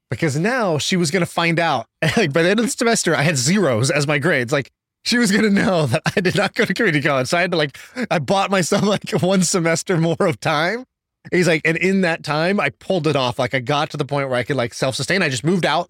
because 0.10 0.38
now 0.38 0.78
she 0.78 0.96
was 0.96 1.12
going 1.12 1.22
to 1.22 1.30
find 1.30 1.60
out. 1.60 1.88
like 2.18 2.32
by 2.32 2.44
the 2.44 2.50
end 2.50 2.60
of 2.60 2.66
the 2.66 2.72
semester, 2.72 3.16
I 3.16 3.24
had 3.24 3.38
zeros 3.38 3.90
as 3.90 4.08
my 4.08 4.20
grades. 4.20 4.54
Like 4.54 4.72
she 5.04 5.18
was 5.18 5.32
going 5.32 5.44
to 5.44 5.50
know 5.50 5.88
that 5.88 6.04
I 6.16 6.22
did 6.22 6.36
not 6.36 6.54
go 6.54 6.66
to 6.66 6.74
community 6.74 7.06
college. 7.06 7.28
So 7.28 7.38
I 7.38 7.42
had 7.42 7.52
to 7.52 7.58
like, 7.58 7.78
I 8.12 8.20
bought 8.20 8.52
myself 8.52 8.84
like 8.86 9.10
one 9.22 9.42
semester 9.42 9.98
more 9.98 10.16
of 10.20 10.40
time. 10.40 10.86
He's 11.32 11.48
like, 11.48 11.64
and 11.66 11.76
in 11.76 12.02
that 12.02 12.24
time, 12.24 12.60
I 12.60 12.70
pulled 12.70 13.08
it 13.08 13.18
off. 13.18 13.40
Like 13.40 13.54
I 13.54 13.60
got 13.60 13.90
to 13.90 13.98
the 13.98 14.06
point 14.06 14.30
where 14.30 14.38
I 14.38 14.44
could 14.44 14.56
like 14.56 14.74
self 14.74 14.96
sustain. 14.96 15.22
I 15.22 15.30
just 15.30 15.44
moved 15.44 15.66
out 15.66 15.90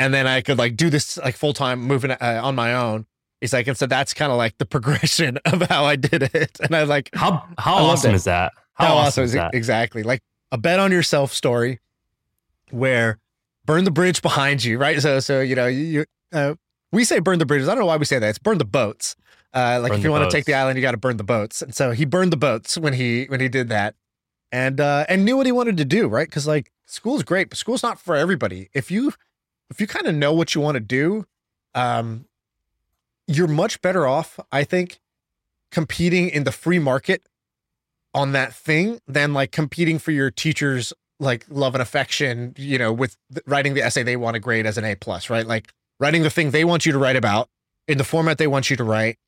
and 0.00 0.14
then 0.14 0.26
I 0.26 0.40
could 0.40 0.58
like 0.58 0.76
do 0.76 0.88
this 0.88 1.18
like 1.18 1.36
full 1.36 1.52
time 1.52 1.82
moving 1.82 2.10
uh, 2.10 2.40
on 2.42 2.54
my 2.56 2.74
own. 2.74 3.06
He's 3.40 3.52
like, 3.52 3.68
and 3.68 3.76
so 3.76 3.86
that's 3.86 4.14
kind 4.14 4.32
of 4.32 4.38
like 4.38 4.56
the 4.58 4.66
progression 4.66 5.38
of 5.44 5.62
how 5.62 5.84
I 5.84 5.94
did 5.94 6.22
it. 6.34 6.58
And 6.60 6.74
I 6.74 6.82
like, 6.84 7.10
how 7.14 7.46
how 7.58 7.76
awesome 7.76 8.12
it. 8.12 8.14
is 8.14 8.24
that? 8.24 8.52
How, 8.74 8.86
how 8.86 8.94
awesome 8.94 9.24
is 9.24 9.32
that? 9.34 9.54
Exactly, 9.54 10.02
like 10.02 10.22
a 10.50 10.58
bet 10.58 10.80
on 10.80 10.90
yourself 10.90 11.32
story, 11.32 11.80
where 12.70 13.18
burn 13.66 13.84
the 13.84 13.90
bridge 13.90 14.22
behind 14.22 14.64
you, 14.64 14.78
right? 14.78 15.00
So 15.00 15.20
so 15.20 15.42
you 15.42 15.54
know 15.54 15.66
you 15.66 16.06
uh, 16.32 16.54
we 16.92 17.04
say 17.04 17.18
burn 17.18 17.38
the 17.38 17.46
bridges. 17.46 17.68
I 17.68 17.72
don't 17.72 17.80
know 17.80 17.86
why 17.86 17.98
we 17.98 18.06
say 18.06 18.18
that. 18.18 18.28
It's 18.28 18.38
burn 18.38 18.58
the 18.58 18.64
boats. 18.64 19.14
Uh, 19.52 19.80
like 19.82 19.90
burn 19.90 19.98
if 19.98 20.04
you 20.04 20.10
want 20.10 20.28
to 20.28 20.34
take 20.34 20.46
the 20.46 20.54
island, 20.54 20.78
you 20.78 20.82
got 20.82 20.92
to 20.92 20.96
burn 20.96 21.18
the 21.18 21.24
boats. 21.24 21.60
And 21.60 21.74
so 21.74 21.90
he 21.90 22.06
burned 22.06 22.32
the 22.32 22.38
boats 22.38 22.78
when 22.78 22.94
he 22.94 23.26
when 23.26 23.40
he 23.40 23.50
did 23.50 23.68
that, 23.68 23.96
and 24.50 24.80
uh, 24.80 25.04
and 25.10 25.26
knew 25.26 25.36
what 25.36 25.44
he 25.44 25.52
wanted 25.52 25.76
to 25.76 25.84
do, 25.84 26.08
right? 26.08 26.26
Because 26.26 26.46
like 26.46 26.72
school's 26.86 27.22
great, 27.22 27.50
but 27.50 27.58
school's 27.58 27.82
not 27.82 28.00
for 28.00 28.16
everybody. 28.16 28.70
If 28.72 28.90
you 28.90 29.12
if 29.70 29.80
you 29.80 29.86
kind 29.86 30.06
of 30.06 30.14
know 30.14 30.32
what 30.32 30.54
you 30.54 30.60
want 30.60 30.74
to 30.74 30.80
do, 30.80 31.26
um, 31.74 32.26
you're 33.26 33.48
much 33.48 33.80
better 33.80 34.06
off, 34.06 34.40
I 34.50 34.64
think, 34.64 35.00
competing 35.70 36.28
in 36.28 36.44
the 36.44 36.52
free 36.52 36.78
market 36.78 37.22
on 38.12 38.32
that 38.32 38.52
thing 38.52 39.00
than 39.06 39.32
like 39.32 39.52
competing 39.52 39.98
for 39.98 40.10
your 40.10 40.30
teacher's 40.30 40.92
like 41.20 41.44
love 41.48 41.74
and 41.74 41.82
affection, 41.82 42.54
you 42.56 42.78
know, 42.78 42.92
with 42.92 43.16
writing 43.46 43.74
the 43.74 43.82
essay 43.82 44.02
they 44.02 44.16
want 44.16 44.34
to 44.34 44.40
grade 44.40 44.66
as 44.66 44.76
an 44.76 44.84
A 44.84 44.96
plus, 44.96 45.30
right? 45.30 45.46
Like 45.46 45.72
writing 46.00 46.22
the 46.22 46.30
thing 46.30 46.50
they 46.50 46.64
want 46.64 46.84
you 46.84 46.92
to 46.92 46.98
write 46.98 47.16
about 47.16 47.48
in 47.86 47.98
the 47.98 48.04
format 48.04 48.38
they 48.38 48.46
want 48.46 48.70
you 48.70 48.76
to 48.76 48.84
write 48.84 49.18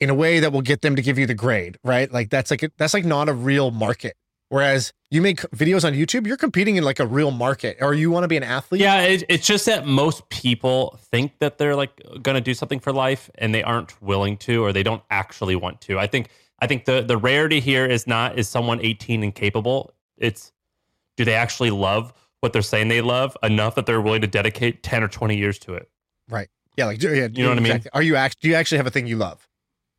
in 0.00 0.10
a 0.10 0.14
way 0.14 0.40
that 0.40 0.52
will 0.52 0.62
get 0.62 0.80
them 0.80 0.96
to 0.96 1.02
give 1.02 1.18
you 1.18 1.26
the 1.26 1.34
grade, 1.34 1.78
right? 1.84 2.10
Like 2.10 2.30
that's 2.30 2.50
like 2.50 2.64
that's 2.78 2.94
like 2.94 3.04
not 3.04 3.28
a 3.28 3.34
real 3.34 3.70
market. 3.70 4.16
Whereas 4.48 4.92
you 5.10 5.20
make 5.20 5.40
videos 5.52 5.84
on 5.84 5.94
YouTube, 5.94 6.26
you're 6.26 6.36
competing 6.36 6.76
in 6.76 6.84
like 6.84 7.00
a 7.00 7.06
real 7.06 7.30
market, 7.30 7.78
or 7.80 7.94
you 7.94 8.10
want 8.10 8.24
to 8.24 8.28
be 8.28 8.36
an 8.36 8.42
athlete. 8.42 8.80
Yeah, 8.80 9.02
it, 9.02 9.24
it's 9.28 9.46
just 9.46 9.66
that 9.66 9.86
most 9.86 10.28
people 10.28 10.98
think 11.10 11.38
that 11.38 11.58
they're 11.58 11.74
like 11.74 12.00
going 12.22 12.34
to 12.34 12.40
do 12.40 12.54
something 12.54 12.78
for 12.78 12.92
life, 12.92 13.30
and 13.36 13.54
they 13.54 13.62
aren't 13.62 14.00
willing 14.02 14.36
to, 14.38 14.64
or 14.64 14.72
they 14.72 14.82
don't 14.82 15.02
actually 15.10 15.56
want 15.56 15.80
to. 15.82 15.98
I 15.98 16.06
think 16.06 16.28
I 16.60 16.66
think 16.66 16.84
the 16.84 17.02
the 17.02 17.16
rarity 17.16 17.60
here 17.60 17.86
is 17.86 18.06
not 18.06 18.38
is 18.38 18.48
someone 18.48 18.80
18 18.80 19.22
and 19.22 19.34
capable. 19.34 19.92
It's 20.18 20.52
do 21.16 21.24
they 21.24 21.34
actually 21.34 21.70
love 21.70 22.12
what 22.44 22.52
they're 22.52 22.60
saying 22.60 22.88
they 22.88 23.00
love 23.00 23.34
enough 23.42 23.74
that 23.74 23.86
they're 23.86 24.02
willing 24.02 24.20
to 24.20 24.26
dedicate 24.26 24.82
10 24.82 25.02
or 25.02 25.08
20 25.08 25.34
years 25.34 25.58
to 25.60 25.72
it. 25.72 25.88
Right. 26.28 26.48
Yeah. 26.76 26.84
Like, 26.84 27.02
yeah, 27.02 27.28
you 27.32 27.42
know 27.42 27.48
what. 27.48 27.58
I 27.58 27.62
mean? 27.62 27.82
Are 27.94 28.02
you 28.02 28.16
act? 28.16 28.42
Do 28.42 28.48
you 28.48 28.54
actually 28.54 28.76
have 28.76 28.86
a 28.86 28.90
thing 28.90 29.06
you 29.06 29.16
love? 29.16 29.48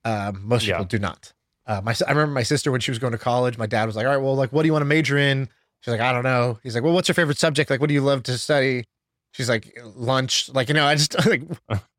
Um, 0.03 0.42
most 0.44 0.68
yeah. 0.68 0.75
people 0.75 0.86
do 0.86 1.00
not. 1.00 1.33
Uh, 1.68 1.82
my 1.84 1.96
I 2.08 2.12
remember 2.12 2.34
my 2.34 2.44
sister 2.44 2.72
when 2.72 2.82
she 2.82 2.92
was 2.92 3.00
going 3.00 3.14
to 3.14 3.18
college. 3.18 3.58
My 3.58 3.66
dad 3.66 3.86
was 3.86 3.96
like, 3.96 4.06
"All 4.06 4.12
right, 4.12 4.22
well, 4.22 4.36
like, 4.36 4.54
what 4.54 4.62
do 4.62 4.68
you 4.68 4.74
want 4.74 4.82
to 4.82 4.88
major 4.88 5.18
in?" 5.18 5.50
She's 5.82 5.92
like, 5.92 6.02
"I 6.02 6.12
don't 6.12 6.24
know." 6.24 6.60
He's 6.64 6.76
like, 6.76 6.84
"Well, 6.84 6.94
what's 6.94 7.08
your 7.08 7.16
favorite 7.16 7.38
subject? 7.38 7.70
Like, 7.70 7.80
what 7.80 7.88
do 7.88 7.94
you 7.94 8.02
love 8.02 8.24
to 8.24 8.38
study?" 8.38 8.86
She's 9.32 9.50
like, 9.50 9.78
"Lunch." 9.96 10.50
Like, 10.54 10.68
you 10.68 10.76
know, 10.76 10.86
I 10.86 10.96
just 10.96 11.26
like, 11.26 11.42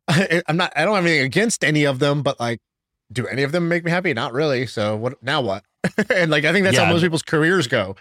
I, 0.08 0.42
I'm 0.48 0.56
not. 0.56 0.72
I 0.76 0.84
don't 0.84 0.94
have 0.94 1.04
anything 1.04 1.26
against 1.26 1.64
any 1.64 1.84
of 1.84 1.98
them, 1.98 2.22
but 2.22 2.38
like, 2.38 2.60
do 3.12 3.26
any 3.26 3.42
of 3.42 3.52
them 3.52 3.68
make 3.68 3.84
me 3.84 3.90
happy? 3.90 4.14
Not 4.14 4.32
really. 4.32 4.66
So 4.66 4.96
what? 4.96 5.22
Now 5.22 5.40
what? 5.40 5.64
and 6.14 6.30
like, 6.30 6.44
I 6.44 6.52
think 6.52 6.64
that's 6.64 6.76
yeah. 6.76 6.84
how 6.84 6.92
most 6.92 7.02
people's 7.02 7.22
careers 7.22 7.66
go. 7.66 7.96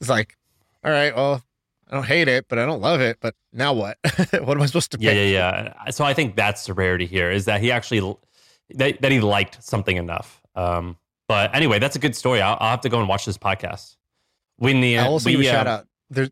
It's 0.00 0.10
like, 0.10 0.36
all 0.84 0.90
right, 0.90 1.16
well, 1.16 1.42
I 1.90 1.94
don't 1.94 2.04
hate 2.04 2.28
it, 2.28 2.46
but 2.48 2.58
I 2.58 2.66
don't 2.66 2.80
love 2.80 3.00
it. 3.00 3.18
But 3.20 3.34
now 3.52 3.72
what? 3.72 3.96
what 4.32 4.56
am 4.56 4.62
I 4.62 4.66
supposed 4.66 4.92
to? 4.92 4.98
Pick? 4.98 5.06
Yeah, 5.06 5.12
yeah, 5.12 5.72
yeah. 5.84 5.90
So 5.90 6.04
I 6.04 6.14
think 6.14 6.36
that's 6.36 6.66
the 6.66 6.74
rarity 6.74 7.06
here 7.06 7.30
is 7.30 7.46
that 7.46 7.60
he 7.60 7.72
actually 7.72 8.16
that, 8.70 9.00
that 9.00 9.12
he 9.12 9.20
liked 9.20 9.62
something 9.62 9.96
enough. 9.96 10.42
Um, 10.54 10.96
but 11.28 11.54
anyway, 11.54 11.78
that's 11.78 11.96
a 11.96 11.98
good 11.98 12.14
story. 12.14 12.40
I'll, 12.40 12.56
I'll 12.60 12.70
have 12.70 12.80
to 12.82 12.88
go 12.88 12.98
and 12.98 13.08
watch 13.08 13.24
this 13.24 13.38
podcast. 13.38 13.96
When 14.58 14.80
the 14.80 14.98
I'll 14.98 15.12
also 15.12 15.26
we, 15.26 15.32
give 15.32 15.40
a 15.42 15.48
uh, 15.48 15.52
shout 15.52 15.66
out. 15.66 15.86
There's 16.10 16.30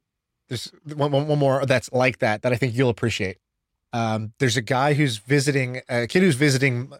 there's 0.48 0.72
one, 0.94 1.10
one 1.10 1.38
more 1.38 1.64
that's 1.66 1.90
like 1.92 2.18
that 2.18 2.42
that 2.42 2.52
I 2.52 2.56
think 2.56 2.74
you'll 2.74 2.90
appreciate. 2.90 3.38
Um, 3.92 4.32
there's 4.38 4.56
a 4.56 4.62
guy 4.62 4.94
who's 4.94 5.18
visiting 5.18 5.80
a 5.88 6.06
kid 6.06 6.22
who's 6.22 6.34
visiting, 6.34 6.92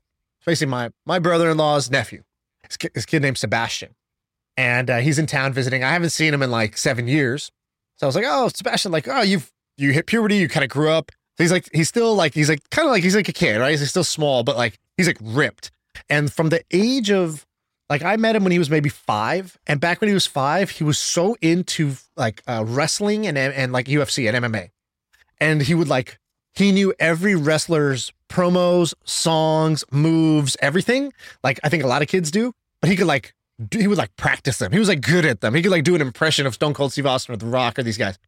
basically 0.44 0.70
my 0.70 0.90
my 1.06 1.18
brother 1.18 1.50
in 1.50 1.56
law's 1.56 1.90
nephew. 1.90 2.22
This 2.66 2.76
kid, 2.76 2.92
this 2.94 3.06
kid 3.06 3.22
named 3.22 3.38
Sebastian, 3.38 3.94
and 4.56 4.90
uh, 4.90 4.98
he's 4.98 5.18
in 5.18 5.26
town 5.26 5.52
visiting. 5.52 5.84
I 5.84 5.92
haven't 5.92 6.10
seen 6.10 6.32
him 6.32 6.42
in 6.42 6.50
like 6.50 6.76
seven 6.76 7.08
years, 7.08 7.50
so 7.96 8.06
I 8.06 8.08
was 8.08 8.16
like, 8.16 8.24
oh 8.26 8.48
Sebastian, 8.48 8.92
like 8.92 9.08
oh 9.08 9.22
you've 9.22 9.50
you 9.76 9.92
hit 9.92 10.06
puberty, 10.06 10.36
you 10.36 10.48
kind 10.48 10.64
of 10.64 10.70
grew 10.70 10.90
up. 10.90 11.10
So 11.36 11.44
he's 11.44 11.52
like 11.52 11.68
he's 11.72 11.88
still 11.88 12.14
like 12.14 12.34
he's 12.34 12.48
like 12.48 12.68
kind 12.70 12.86
of 12.86 12.92
like 12.92 13.02
he's 13.02 13.16
like 13.16 13.28
a 13.28 13.32
kid, 13.32 13.58
right? 13.58 13.70
He's 13.70 13.88
still 13.88 14.04
small, 14.04 14.44
but 14.44 14.56
like 14.56 14.78
he's 14.96 15.06
like 15.06 15.18
ripped. 15.20 15.70
And 16.08 16.32
from 16.32 16.48
the 16.48 16.62
age 16.70 17.10
of 17.10 17.46
like 17.90 18.02
I 18.02 18.16
met 18.16 18.34
him 18.36 18.44
when 18.44 18.52
he 18.52 18.58
was 18.58 18.70
maybe 18.70 18.88
five, 18.88 19.58
and 19.66 19.80
back 19.80 20.00
when 20.00 20.08
he 20.08 20.14
was 20.14 20.26
five, 20.26 20.70
he 20.70 20.84
was 20.84 20.98
so 20.98 21.36
into 21.40 21.94
like 22.16 22.42
uh, 22.46 22.64
wrestling 22.66 23.26
and 23.26 23.36
and 23.36 23.72
like 23.72 23.86
UFC 23.86 24.28
and 24.28 24.44
MMA, 24.44 24.70
and 25.38 25.62
he 25.62 25.74
would 25.74 25.88
like 25.88 26.18
he 26.54 26.72
knew 26.72 26.94
every 26.98 27.34
wrestler's 27.34 28.12
promos, 28.28 28.94
songs, 29.04 29.84
moves, 29.90 30.56
everything. 30.60 31.12
Like 31.42 31.60
I 31.62 31.68
think 31.68 31.82
a 31.84 31.86
lot 31.86 32.02
of 32.02 32.08
kids 32.08 32.30
do, 32.30 32.52
but 32.80 32.88
he 32.90 32.96
could 32.96 33.06
like 33.06 33.34
he 33.70 33.86
would 33.86 33.98
like 33.98 34.16
practice 34.16 34.58
them. 34.58 34.72
He 34.72 34.78
was 34.78 34.88
like 34.88 35.00
good 35.00 35.24
at 35.24 35.40
them. 35.40 35.54
He 35.54 35.62
could 35.62 35.70
like 35.70 35.84
do 35.84 35.94
an 35.94 36.00
impression 36.00 36.46
of 36.46 36.54
Stone 36.54 36.74
Cold 36.74 36.92
Steve 36.92 37.06
Austin 37.06 37.34
or 37.34 37.36
The 37.36 37.46
Rock 37.46 37.78
or 37.78 37.82
these 37.82 37.98
guys. 37.98 38.18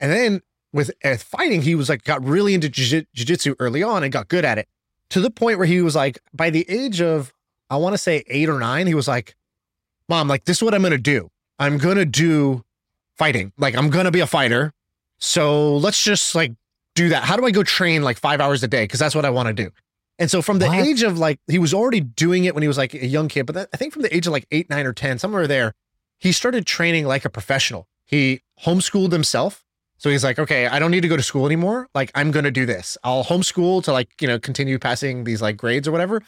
And 0.00 0.10
then 0.10 0.40
with 0.72 0.90
uh, 1.04 1.16
fighting, 1.16 1.62
he 1.62 1.74
was 1.74 1.88
like 1.88 2.04
got 2.04 2.24
really 2.24 2.54
into 2.54 2.68
jiu-jitsu 2.68 3.54
early 3.60 3.82
on 3.82 4.02
and 4.02 4.12
got 4.12 4.28
good 4.28 4.44
at 4.44 4.58
it 4.58 4.68
to 5.10 5.20
the 5.20 5.30
point 5.30 5.58
where 5.58 5.66
he 5.66 5.82
was 5.82 5.94
like 5.94 6.18
by 6.32 6.50
the 6.50 6.68
age 6.68 7.00
of 7.00 7.32
I 7.72 7.76
want 7.76 7.94
to 7.94 7.98
say 7.98 8.22
eight 8.26 8.50
or 8.50 8.58
nine, 8.58 8.86
he 8.86 8.94
was 8.94 9.08
like, 9.08 9.34
Mom, 10.06 10.28
like, 10.28 10.44
this 10.44 10.58
is 10.58 10.62
what 10.62 10.74
I'm 10.74 10.82
going 10.82 10.92
to 10.92 10.98
do. 10.98 11.30
I'm 11.58 11.78
going 11.78 11.96
to 11.96 12.04
do 12.04 12.64
fighting. 13.16 13.50
Like, 13.56 13.74
I'm 13.74 13.88
going 13.88 14.04
to 14.04 14.10
be 14.10 14.20
a 14.20 14.26
fighter. 14.26 14.74
So 15.18 15.78
let's 15.78 16.04
just 16.04 16.34
like 16.34 16.52
do 16.94 17.08
that. 17.08 17.22
How 17.22 17.36
do 17.36 17.46
I 17.46 17.50
go 17.50 17.62
train 17.62 18.02
like 18.02 18.18
five 18.18 18.42
hours 18.42 18.62
a 18.62 18.68
day? 18.68 18.86
Cause 18.86 19.00
that's 19.00 19.14
what 19.14 19.24
I 19.24 19.30
want 19.30 19.46
to 19.46 19.54
do. 19.54 19.70
And 20.18 20.30
so 20.30 20.42
from 20.42 20.58
the 20.58 20.66
what? 20.66 20.86
age 20.86 21.02
of 21.02 21.18
like, 21.18 21.40
he 21.46 21.58
was 21.58 21.72
already 21.72 22.00
doing 22.00 22.44
it 22.44 22.54
when 22.54 22.60
he 22.60 22.68
was 22.68 22.76
like 22.76 22.92
a 22.92 23.06
young 23.06 23.28
kid, 23.28 23.46
but 23.46 23.54
that, 23.54 23.68
I 23.72 23.78
think 23.78 23.94
from 23.94 24.02
the 24.02 24.14
age 24.14 24.26
of 24.26 24.34
like 24.34 24.46
eight, 24.50 24.68
nine, 24.68 24.84
or 24.84 24.92
10, 24.92 25.18
somewhere 25.18 25.46
there, 25.46 25.72
he 26.18 26.30
started 26.30 26.66
training 26.66 27.06
like 27.06 27.24
a 27.24 27.30
professional. 27.30 27.88
He 28.04 28.42
homeschooled 28.64 29.12
himself. 29.12 29.64
So 29.96 30.10
he's 30.10 30.24
like, 30.24 30.38
okay, 30.38 30.66
I 30.66 30.78
don't 30.78 30.90
need 30.90 31.02
to 31.02 31.08
go 31.08 31.16
to 31.16 31.22
school 31.22 31.46
anymore. 31.46 31.88
Like, 31.94 32.10
I'm 32.14 32.32
going 32.32 32.44
to 32.44 32.50
do 32.50 32.66
this. 32.66 32.98
I'll 33.02 33.24
homeschool 33.24 33.82
to 33.84 33.92
like, 33.92 34.20
you 34.20 34.28
know, 34.28 34.38
continue 34.38 34.78
passing 34.78 35.24
these 35.24 35.40
like 35.40 35.56
grades 35.56 35.88
or 35.88 35.92
whatever. 35.92 36.22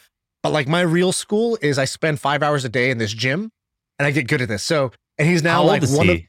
But 0.45 0.51
like 0.51 0.67
my 0.67 0.81
real 0.81 1.11
school 1.11 1.57
is 1.59 1.79
I 1.79 1.85
spend 1.85 2.19
five 2.19 2.43
hours 2.43 2.63
a 2.65 2.69
day 2.69 2.91
in 2.91 2.99
this 2.99 3.11
gym 3.11 3.51
and 3.97 4.05
I 4.05 4.11
get 4.11 4.27
good 4.27 4.43
at 4.43 4.47
this. 4.47 4.61
So, 4.61 4.91
and 5.17 5.27
he's 5.27 5.41
now 5.41 5.63
How 5.63 5.63
like 5.63 5.81
one 5.89 6.05
he? 6.05 6.13
of, 6.13 6.21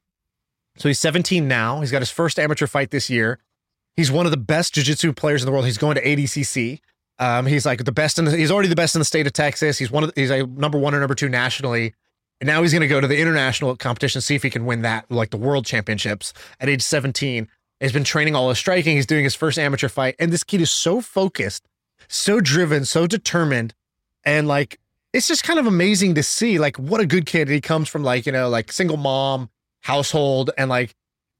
so 0.78 0.88
he's 0.88 0.98
17 0.98 1.46
now. 1.46 1.80
He's 1.80 1.90
got 1.90 2.00
his 2.00 2.10
first 2.10 2.38
amateur 2.38 2.66
fight 2.66 2.90
this 2.90 3.10
year. 3.10 3.38
He's 3.94 4.10
one 4.10 4.24
of 4.24 4.30
the 4.30 4.38
best 4.38 4.72
jiu-jitsu 4.72 5.12
players 5.12 5.42
in 5.42 5.46
the 5.46 5.52
world. 5.52 5.66
He's 5.66 5.76
going 5.76 5.96
to 5.96 6.02
ADCC. 6.02 6.80
Um, 7.18 7.44
he's 7.44 7.66
like 7.66 7.84
the 7.84 7.92
best 7.92 8.18
in 8.18 8.24
the, 8.24 8.34
he's 8.34 8.50
already 8.50 8.70
the 8.70 8.74
best 8.74 8.94
in 8.94 9.00
the 9.00 9.04
state 9.04 9.26
of 9.26 9.34
Texas. 9.34 9.76
He's 9.76 9.90
one 9.90 10.02
of 10.02 10.14
the, 10.14 10.18
he's 10.18 10.30
a 10.30 10.46
number 10.46 10.78
one 10.78 10.94
or 10.94 11.00
number 11.00 11.14
two 11.14 11.28
nationally. 11.28 11.92
And 12.40 12.48
now 12.48 12.62
he's 12.62 12.72
going 12.72 12.80
to 12.80 12.88
go 12.88 13.02
to 13.02 13.06
the 13.06 13.18
international 13.20 13.76
competition, 13.76 14.22
see 14.22 14.34
if 14.34 14.42
he 14.42 14.48
can 14.48 14.64
win 14.64 14.80
that, 14.80 15.04
like 15.10 15.28
the 15.28 15.36
world 15.36 15.66
championships 15.66 16.32
at 16.58 16.70
age 16.70 16.80
17. 16.80 17.48
He's 17.80 17.92
been 17.92 18.02
training 18.02 18.34
all 18.34 18.48
his 18.48 18.56
striking. 18.56 18.96
He's 18.96 19.04
doing 19.04 19.24
his 19.24 19.34
first 19.34 19.58
amateur 19.58 19.90
fight. 19.90 20.14
And 20.18 20.32
this 20.32 20.42
kid 20.42 20.62
is 20.62 20.70
so 20.70 21.02
focused, 21.02 21.68
so 22.08 22.40
driven, 22.40 22.86
so 22.86 23.06
determined 23.06 23.74
and 24.26 24.46
like 24.46 24.78
it's 25.14 25.26
just 25.28 25.42
kind 25.44 25.58
of 25.58 25.66
amazing 25.66 26.14
to 26.16 26.22
see 26.22 26.58
like 26.58 26.76
what 26.78 27.00
a 27.00 27.06
good 27.06 27.24
kid 27.24 27.48
he 27.48 27.60
comes 27.62 27.88
from 27.88 28.02
like 28.02 28.26
you 28.26 28.32
know 28.32 28.50
like 28.50 28.70
single 28.70 28.98
mom 28.98 29.48
household 29.82 30.50
and 30.58 30.68
like 30.68 30.94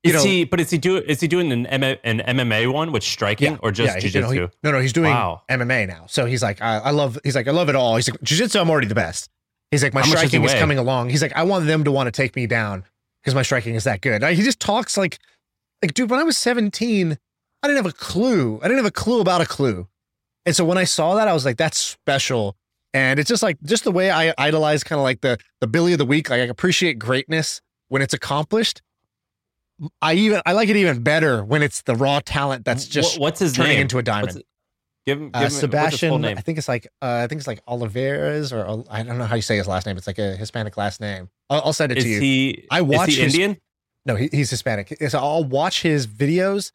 you 0.04 0.14
is 0.14 0.22
know 0.24 0.30
he? 0.30 0.44
But 0.44 0.60
is 0.60 0.70
he 0.70 0.78
do? 0.78 0.98
Is 0.98 1.20
he 1.20 1.26
doing 1.26 1.50
an 1.50 1.66
M- 1.66 1.98
an 2.04 2.20
MMA 2.20 2.72
one 2.72 2.92
with 2.92 3.02
striking 3.02 3.52
Yeah, 3.54 3.58
or 3.60 3.72
just 3.72 3.94
yeah, 3.96 4.00
he- 4.00 4.08
jujitsu? 4.08 4.14
you 4.14 4.20
know, 4.40 4.46
he- 4.46 4.52
no, 4.62 4.70
no, 4.72 4.80
he's 4.80 4.92
doing 4.92 5.10
Wow. 5.10 5.42
MMA 5.50 5.88
now. 5.88 6.04
So 6.08 6.26
he's 6.26 6.42
like, 6.44 6.62
I, 6.62 6.78
I 6.78 6.90
love. 6.90 7.18
He's 7.24 7.34
like, 7.34 7.48
I 7.48 7.50
love 7.50 7.68
it 7.68 7.74
all. 7.74 7.96
He's 7.96 8.08
like, 8.08 8.20
jiu-jitsu, 8.22 8.60
I'm 8.60 8.70
already 8.70 8.86
the 8.86 8.94
best. 8.94 9.28
He's 9.72 9.82
like, 9.82 9.94
my 9.94 10.02
How 10.02 10.06
much 10.06 10.12
does 10.20 10.22
he 10.22 10.28
striking 10.28 10.44
is 10.48 10.54
coming 10.54 10.78
along. 10.78 11.08
He's 11.10 11.22
like, 11.22 11.32
I 11.34 11.42
want 11.42 11.66
them 11.66 11.82
to 11.82 11.90
want 11.90 12.06
to 12.06 12.12
take 12.12 12.36
me 12.36 12.46
down 12.46 12.84
because 13.20 13.34
my 13.34 13.42
striking 13.42 13.74
is 13.74 13.82
that 13.82 14.00
good. 14.00 14.22
Like, 14.22 14.36
he 14.36 14.44
just 14.44 14.60
talks 14.60 14.96
like, 14.96 15.18
like, 15.82 15.92
dude. 15.92 16.08
When 16.08 16.20
I 16.20 16.22
was 16.22 16.36
17, 16.38 17.18
I 17.62 17.66
didn't 17.66 17.76
have 17.76 17.92
a 17.92 17.96
clue. 17.96 18.60
I 18.62 18.68
didn't 18.68 18.76
have 18.76 18.86
a 18.86 18.92
clue 18.92 19.20
about 19.20 19.40
a 19.40 19.46
clue. 19.46 19.88
And 20.44 20.54
so 20.54 20.64
when 20.64 20.78
I 20.78 20.84
saw 20.84 21.16
that, 21.16 21.26
I 21.26 21.32
was 21.32 21.44
like, 21.44 21.56
that's 21.56 21.78
special. 21.78 22.56
And 22.96 23.18
it's 23.20 23.28
just 23.28 23.42
like 23.42 23.58
just 23.62 23.84
the 23.84 23.92
way 23.92 24.10
I 24.10 24.32
idolize 24.38 24.82
kind 24.82 24.98
of 24.98 25.02
like 25.02 25.20
the 25.20 25.36
the 25.60 25.66
Billy 25.66 25.92
of 25.92 25.98
the 25.98 26.06
week. 26.06 26.30
Like 26.30 26.40
I 26.40 26.44
appreciate 26.44 26.98
greatness 26.98 27.60
when 27.88 28.00
it's 28.00 28.14
accomplished. 28.14 28.80
I 30.00 30.14
even 30.14 30.40
I 30.46 30.52
like 30.52 30.70
it 30.70 30.76
even 30.76 31.02
better 31.02 31.44
when 31.44 31.62
it's 31.62 31.82
the 31.82 31.94
raw 31.94 32.20
talent 32.24 32.64
that's 32.64 32.86
just 32.86 33.20
what's 33.20 33.38
his 33.40 33.52
turning 33.52 33.72
name? 33.72 33.80
into 33.82 33.98
a 33.98 34.02
diamond. 34.02 34.42
Give 35.06 35.18
him, 35.20 35.26
give 35.26 35.34
Uh, 35.34 35.38
him 35.38 35.44
what's 35.44 35.56
Sebastian, 35.56 36.20
name. 36.22 36.38
I 36.38 36.40
think 36.40 36.56
it's 36.58 36.68
like 36.68 36.86
uh, 37.02 37.20
I 37.22 37.26
think 37.26 37.40
it's 37.40 37.46
like 37.46 37.62
Oliveras 37.66 38.52
or 38.52 38.66
Ol- 38.66 38.86
I 38.90 39.02
don't 39.02 39.18
know 39.18 39.24
how 39.26 39.36
you 39.36 39.42
say 39.42 39.58
his 39.58 39.68
last 39.68 39.84
name. 39.86 39.98
It's 39.98 40.06
like 40.06 40.18
a 40.18 40.34
Hispanic 40.34 40.76
last 40.78 41.00
name. 41.00 41.28
I'll, 41.50 41.60
I'll 41.66 41.72
send 41.74 41.92
it 41.92 41.98
Is 41.98 42.04
to 42.04 42.10
you. 42.10 42.20
he? 42.20 42.66
I 42.70 42.80
watch 42.80 43.10
Is 43.10 43.16
he 43.16 43.22
his- 43.22 43.34
Indian? 43.34 43.58
no, 44.06 44.16
he, 44.16 44.28
he's 44.32 44.48
Hispanic. 44.50 44.96
So 45.10 45.18
I'll 45.18 45.44
watch 45.44 45.82
his 45.82 46.06
videos, 46.06 46.72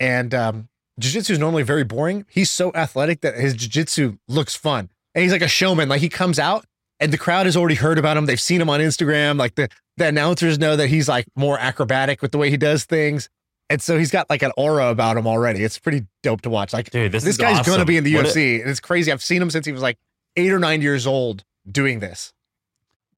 and 0.00 0.34
um, 0.34 0.68
jiu-jitsu 0.98 1.34
is 1.34 1.38
normally 1.38 1.62
very 1.62 1.84
boring. 1.84 2.26
He's 2.28 2.50
so 2.50 2.72
athletic 2.74 3.20
that 3.20 3.36
his 3.36 3.54
jiu-jitsu 3.54 4.18
looks 4.28 4.56
fun, 4.56 4.90
and 5.14 5.22
he's 5.22 5.32
like 5.32 5.42
a 5.42 5.48
showman. 5.48 5.88
Like 5.88 6.00
he 6.00 6.08
comes 6.08 6.38
out, 6.38 6.64
and 6.98 7.12
the 7.12 7.18
crowd 7.18 7.46
has 7.46 7.56
already 7.56 7.74
heard 7.76 7.98
about 7.98 8.16
him. 8.16 8.26
They've 8.26 8.40
seen 8.40 8.60
him 8.60 8.70
on 8.70 8.80
Instagram. 8.80 9.38
Like 9.38 9.54
the 9.54 9.68
the 9.96 10.06
announcers 10.06 10.58
know 10.58 10.76
that 10.76 10.88
he's 10.88 11.08
like 11.08 11.26
more 11.36 11.58
acrobatic 11.58 12.22
with 12.22 12.32
the 12.32 12.38
way 12.38 12.50
he 12.50 12.56
does 12.56 12.84
things. 12.84 13.28
And 13.68 13.80
so 13.80 13.96
he's 13.98 14.10
got 14.10 14.28
like 14.28 14.42
an 14.42 14.50
aura 14.56 14.88
about 14.88 15.16
him 15.16 15.26
already. 15.28 15.62
It's 15.62 15.78
pretty 15.78 16.06
dope 16.24 16.40
to 16.42 16.50
watch. 16.50 16.72
Like 16.72 16.90
Dude, 16.90 17.12
this, 17.12 17.22
this 17.22 17.34
is 17.34 17.38
guy's 17.38 17.58
awesome. 17.60 17.72
gonna 17.74 17.84
be 17.84 17.96
in 17.96 18.04
the 18.04 18.14
What 18.16 18.26
UFC. 18.26 18.60
and 18.60 18.68
it's 18.68 18.80
crazy. 18.80 19.12
I've 19.12 19.22
seen 19.22 19.40
him 19.40 19.50
since 19.50 19.64
he 19.64 19.72
was 19.72 19.82
like 19.82 19.96
eight 20.36 20.50
or 20.52 20.58
nine 20.58 20.82
years 20.82 21.06
old 21.06 21.44
doing 21.70 22.00
this. 22.00 22.32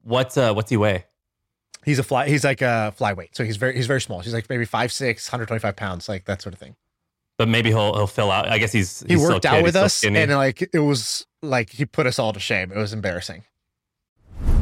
What's 0.02 0.36
uh? 0.36 0.52
What's 0.52 0.70
he 0.70 0.76
weigh? 0.76 1.06
He's 1.84 1.98
a 1.98 2.02
fly. 2.02 2.28
He's 2.28 2.44
like 2.44 2.60
a 2.60 2.94
flyweight, 2.98 3.30
so 3.32 3.44
he's 3.44 3.56
very 3.56 3.74
he's 3.74 3.86
very 3.86 4.00
small. 4.00 4.20
He's 4.20 4.34
like 4.34 4.48
maybe 4.50 4.64
five 4.64 4.92
six, 4.92 5.26
125 5.28 5.74
pounds, 5.74 6.08
like 6.08 6.24
that 6.26 6.42
sort 6.42 6.52
of 6.54 6.60
thing. 6.60 6.76
But 7.38 7.48
maybe 7.48 7.70
he'll 7.70 7.94
he'll 7.94 8.06
fill 8.06 8.30
out. 8.30 8.48
I 8.48 8.58
guess 8.58 8.72
he's 8.72 9.00
He 9.00 9.14
he's 9.14 9.20
still 9.22 9.34
worked 9.34 9.46
out 9.46 9.56
kid, 9.56 9.64
with 9.64 9.76
us, 9.76 9.94
skinny. 9.94 10.20
and 10.20 10.32
like 10.32 10.62
it 10.72 10.78
was 10.80 11.26
like 11.42 11.70
he 11.70 11.84
put 11.86 12.06
us 12.06 12.18
all 12.18 12.32
to 12.32 12.40
shame. 12.40 12.70
It 12.70 12.76
was 12.78 12.92
embarrassing. 12.92 13.44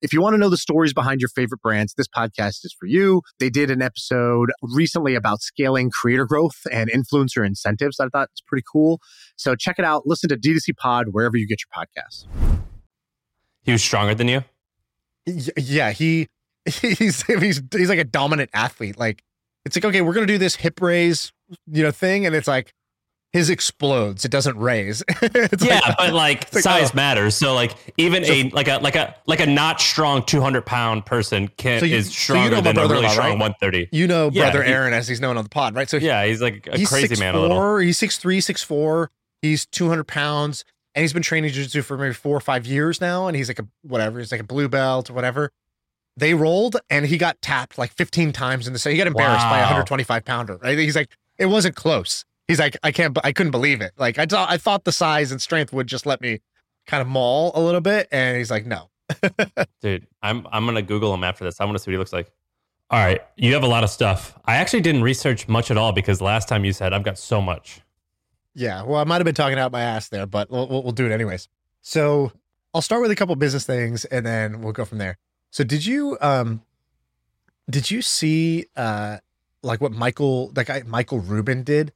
If 0.00 0.12
you 0.12 0.20
want 0.22 0.34
to 0.34 0.38
know 0.38 0.48
the 0.48 0.56
stories 0.56 0.94
behind 0.94 1.20
your 1.20 1.28
favorite 1.28 1.60
brands, 1.60 1.94
this 1.94 2.06
podcast 2.06 2.64
is 2.64 2.74
for 2.78 2.86
you. 2.86 3.22
They 3.40 3.50
did 3.50 3.68
an 3.68 3.82
episode 3.82 4.50
recently 4.62 5.16
about 5.16 5.42
scaling 5.42 5.90
creator 5.90 6.24
growth 6.24 6.66
and 6.70 6.88
influencer 6.90 7.44
incentives 7.44 7.98
I 7.98 8.04
thought 8.04 8.28
was 8.32 8.42
pretty 8.46 8.64
cool. 8.70 9.00
So 9.36 9.56
check 9.56 9.76
it 9.78 9.84
out. 9.84 10.06
Listen 10.06 10.28
to 10.28 10.36
D2C 10.36 10.76
Pod 10.76 11.08
wherever 11.10 11.36
you 11.36 11.48
get 11.48 11.58
your 11.62 11.84
podcasts. 11.84 12.26
he 13.62 13.72
was 13.72 13.82
stronger 13.82 14.14
than 14.14 14.28
you. 14.28 14.44
Yeah, 15.26 15.90
he 15.90 16.28
he's 16.64 17.22
he's 17.22 17.60
he's 17.72 17.88
like 17.88 17.98
a 17.98 18.04
dominant 18.04 18.50
athlete. 18.54 18.98
Like 18.98 19.24
it's 19.64 19.76
like 19.76 19.84
okay, 19.84 20.00
we're 20.00 20.14
gonna 20.14 20.26
do 20.26 20.38
this 20.38 20.54
hip 20.54 20.80
raise, 20.80 21.32
you 21.66 21.82
know, 21.82 21.90
thing, 21.90 22.24
and 22.24 22.36
it's 22.36 22.48
like 22.48 22.72
his 23.32 23.50
explodes. 23.50 24.24
It 24.24 24.30
doesn't 24.30 24.56
raise. 24.58 25.02
It's 25.22 25.64
yeah, 25.64 25.80
like- 25.80 25.96
but 25.98 26.12
like 26.14 26.42
it's 26.44 26.54
like, 26.54 26.64
size 26.64 26.90
oh. 26.92 26.96
matters. 26.96 27.36
So 27.36 27.54
like 27.54 27.74
even 27.98 28.24
So- 28.24 28.32
a 28.32 28.50
like 28.50 28.68
a 28.68 28.78
like 28.78 28.96
a 28.96 29.14
like 29.26 29.40
a 29.40 29.46
not 29.46 29.80
strong 29.80 30.24
two 30.24 30.40
hundred 30.40 30.64
pound 30.66 31.04
person 31.06 31.48
can 31.56 31.80
So 31.80 31.86
you- 31.86 31.96
is 31.96 32.16
so 32.16 32.34
you 32.42 32.50
know 32.50 32.60
than 32.60 32.78
a 32.78 32.86
really 32.86 33.08
strong 33.08 33.30
right? 33.32 33.38
one 33.38 33.54
thirty. 33.60 33.88
you 33.92 34.06
know, 34.06 34.30
Yeah, 34.32 34.44
brother 34.50 34.64
he- 34.64 34.72
Aaron, 34.72 34.92
as 34.94 35.06
he's 35.08 35.20
known 35.20 35.36
on 35.36 35.44
the 35.44 35.50
pod, 35.50 35.74
right? 35.74 35.88
So 35.88 35.98
Yeah, 35.98 36.24
he's 36.24 36.40
like 36.40 36.66
a 36.72 36.78
he's 36.78 36.88
crazy 36.88 37.08
six 37.08 37.20
man. 37.20 37.34
A 37.34 37.40
little. 37.40 37.56
four. 37.56 37.80
He's 37.80 37.98
six 37.98 38.16
three, 38.18 38.40
six 38.40 38.62
four. 38.62 39.10
He's 39.42 39.66
two 39.66 39.88
hundred 39.88 40.08
pounds, 40.08 40.64
and 40.94 41.02
he's 41.02 41.12
been 41.12 41.22
training 41.22 41.52
jiu-jitsu 41.52 41.82
for 41.82 41.96
maybe 41.98 42.14
four 42.14 42.36
or 42.36 42.40
five 42.40 42.66
years 42.66 43.00
now. 43.00 43.26
And 43.28 43.36
he's 43.36 43.48
like 43.48 43.58
a 43.58 43.66
whatever. 43.82 44.18
He's 44.18 44.32
like 44.32 44.40
a 44.40 44.44
blue 44.44 44.68
belt 44.68 45.10
or 45.10 45.12
whatever. 45.12 45.52
They 46.16 46.34
rolled, 46.34 46.76
and 46.90 47.06
he 47.06 47.16
got 47.18 47.40
tapped 47.42 47.78
like 47.78 47.92
fifteen 47.92 48.32
times 48.32 48.66
in 48.66 48.72
the 48.72 48.78
set. 48.78 48.90
He 48.92 48.98
got 48.98 49.06
embarrassed 49.06 49.44
by 49.46 49.60
a 49.60 49.66
hundred 49.66 49.86
twenty 49.86 50.02
five 50.02 50.24
pounder. 50.24 50.56
Right? 50.56 50.76
He's 50.78 50.96
like, 50.96 51.10
it 51.38 51.46
wasn't 51.46 51.76
close. 51.76 52.24
He's 52.48 52.58
like, 52.58 52.76
I 52.82 52.90
can't, 52.90 53.16
I 53.22 53.32
couldn't 53.32 53.52
believe 53.52 53.80
it. 53.82 53.92
Like 53.96 54.18
I 54.18 54.26
thought, 54.26 54.50
I 54.50 54.56
thought 54.56 54.84
the 54.84 54.92
size 54.92 55.30
and 55.30 55.40
strength 55.40 55.72
would 55.72 55.86
just 55.86 56.06
let 56.06 56.20
me 56.20 56.40
kind 56.88 57.00
of 57.00 57.06
maul 57.06 57.52
a 57.54 57.60
little 57.60 57.80
bit, 57.80 58.08
and 58.10 58.36
he's 58.36 58.50
like, 58.50 58.66
no. 58.66 58.90
Dude, 59.80 60.06
I'm 60.22 60.46
I'm 60.50 60.66
gonna 60.66 60.82
Google 60.82 61.14
him 61.14 61.22
after 61.22 61.44
this. 61.44 61.60
I 61.60 61.64
want 61.64 61.76
to 61.76 61.82
see 61.82 61.90
what 61.90 61.94
he 61.94 61.98
looks 61.98 62.12
like. 62.12 62.32
All 62.90 62.98
right, 62.98 63.20
you 63.36 63.52
have 63.54 63.62
a 63.62 63.68
lot 63.68 63.84
of 63.84 63.90
stuff. 63.90 64.36
I 64.46 64.56
actually 64.56 64.80
didn't 64.80 65.02
research 65.02 65.46
much 65.46 65.70
at 65.70 65.76
all 65.76 65.92
because 65.92 66.20
last 66.20 66.48
time 66.48 66.64
you 66.64 66.72
said 66.72 66.92
I've 66.92 67.04
got 67.04 67.18
so 67.18 67.40
much. 67.40 67.82
Yeah, 68.54 68.82
well, 68.82 69.00
I 69.00 69.04
might 69.04 69.16
have 69.16 69.24
been 69.24 69.34
talking 69.34 69.58
out 69.58 69.70
my 69.70 69.82
ass 69.82 70.08
there, 70.08 70.26
but 70.26 70.50
we'll, 70.50 70.66
we'll, 70.68 70.92
do 70.92 71.06
it 71.06 71.12
anyways. 71.12 71.48
So 71.80 72.32
I'll 72.74 72.82
start 72.82 73.02
with 73.02 73.10
a 73.10 73.14
couple 73.14 73.36
business 73.36 73.64
things, 73.64 74.04
and 74.06 74.26
then 74.26 74.62
we'll 74.62 74.72
go 74.72 74.84
from 74.84 74.98
there. 74.98 75.18
So 75.50 75.64
did 75.64 75.86
you 75.86 76.18
um 76.20 76.62
did 77.70 77.90
you 77.90 78.02
see 78.02 78.66
uh 78.76 79.18
like 79.62 79.80
what 79.80 79.92
Michael 79.92 80.50
that 80.52 80.66
guy 80.66 80.82
Michael 80.86 81.20
Rubin 81.20 81.62
did? 81.62 81.92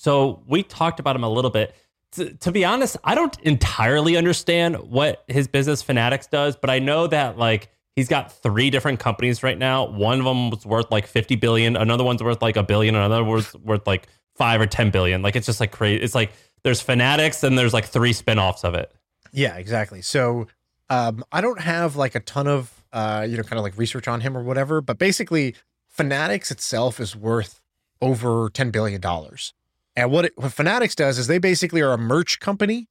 So 0.00 0.42
we 0.46 0.62
talked 0.62 0.98
about 0.98 1.14
him 1.14 1.24
a 1.24 1.28
little 1.28 1.50
bit. 1.50 1.74
To, 2.12 2.32
to 2.36 2.50
be 2.50 2.64
honest, 2.64 2.96
I 3.04 3.14
don't 3.14 3.38
entirely 3.40 4.16
understand 4.16 4.76
what 4.76 5.22
his 5.28 5.46
business 5.46 5.82
Fanatics 5.82 6.26
does, 6.26 6.56
but 6.56 6.70
I 6.70 6.78
know 6.78 7.06
that 7.08 7.36
like 7.36 7.68
he's 7.96 8.08
got 8.08 8.32
three 8.32 8.70
different 8.70 8.98
companies 8.98 9.42
right 9.42 9.58
now. 9.58 9.84
One 9.84 10.18
of 10.18 10.24
them 10.24 10.48
was 10.48 10.64
worth 10.64 10.90
like 10.90 11.06
50 11.06 11.36
billion, 11.36 11.76
another 11.76 12.02
one's 12.02 12.22
worth 12.22 12.40
like 12.40 12.56
a 12.56 12.62
billion, 12.62 12.94
another 12.94 13.22
was 13.22 13.54
worth 13.56 13.86
like 13.86 14.08
5 14.36 14.62
or 14.62 14.66
10 14.66 14.88
billion. 14.90 15.20
Like 15.20 15.36
it's 15.36 15.44
just 15.44 15.60
like 15.60 15.70
crazy. 15.70 16.02
It's 16.02 16.14
like 16.14 16.32
there's 16.62 16.80
Fanatics 16.80 17.44
and 17.44 17.58
there's 17.58 17.74
like 17.74 17.84
three 17.84 18.14
spin-offs 18.14 18.64
of 18.64 18.72
it. 18.72 18.90
Yeah, 19.32 19.56
exactly. 19.56 20.00
So 20.00 20.46
um 20.88 21.22
I 21.30 21.42
don't 21.42 21.60
have 21.60 21.96
like 21.96 22.14
a 22.14 22.20
ton 22.20 22.46
of 22.46 22.72
uh 22.94 23.26
you 23.28 23.36
know 23.36 23.42
kind 23.42 23.58
of 23.58 23.64
like 23.64 23.76
research 23.76 24.08
on 24.08 24.22
him 24.22 24.34
or 24.34 24.42
whatever, 24.42 24.80
but 24.80 24.96
basically 24.96 25.56
Fanatics 25.88 26.50
itself 26.50 27.00
is 27.00 27.14
worth 27.14 27.60
over 28.00 28.48
10 28.48 28.70
billion 28.70 29.02
dollars. 29.02 29.52
And 29.96 30.10
what, 30.10 30.26
it, 30.26 30.32
what 30.36 30.52
Fanatics 30.52 30.94
does 30.94 31.18
is 31.18 31.26
they 31.26 31.38
basically 31.38 31.80
are 31.80 31.92
a 31.92 31.98
merch 31.98 32.40
company 32.40 32.88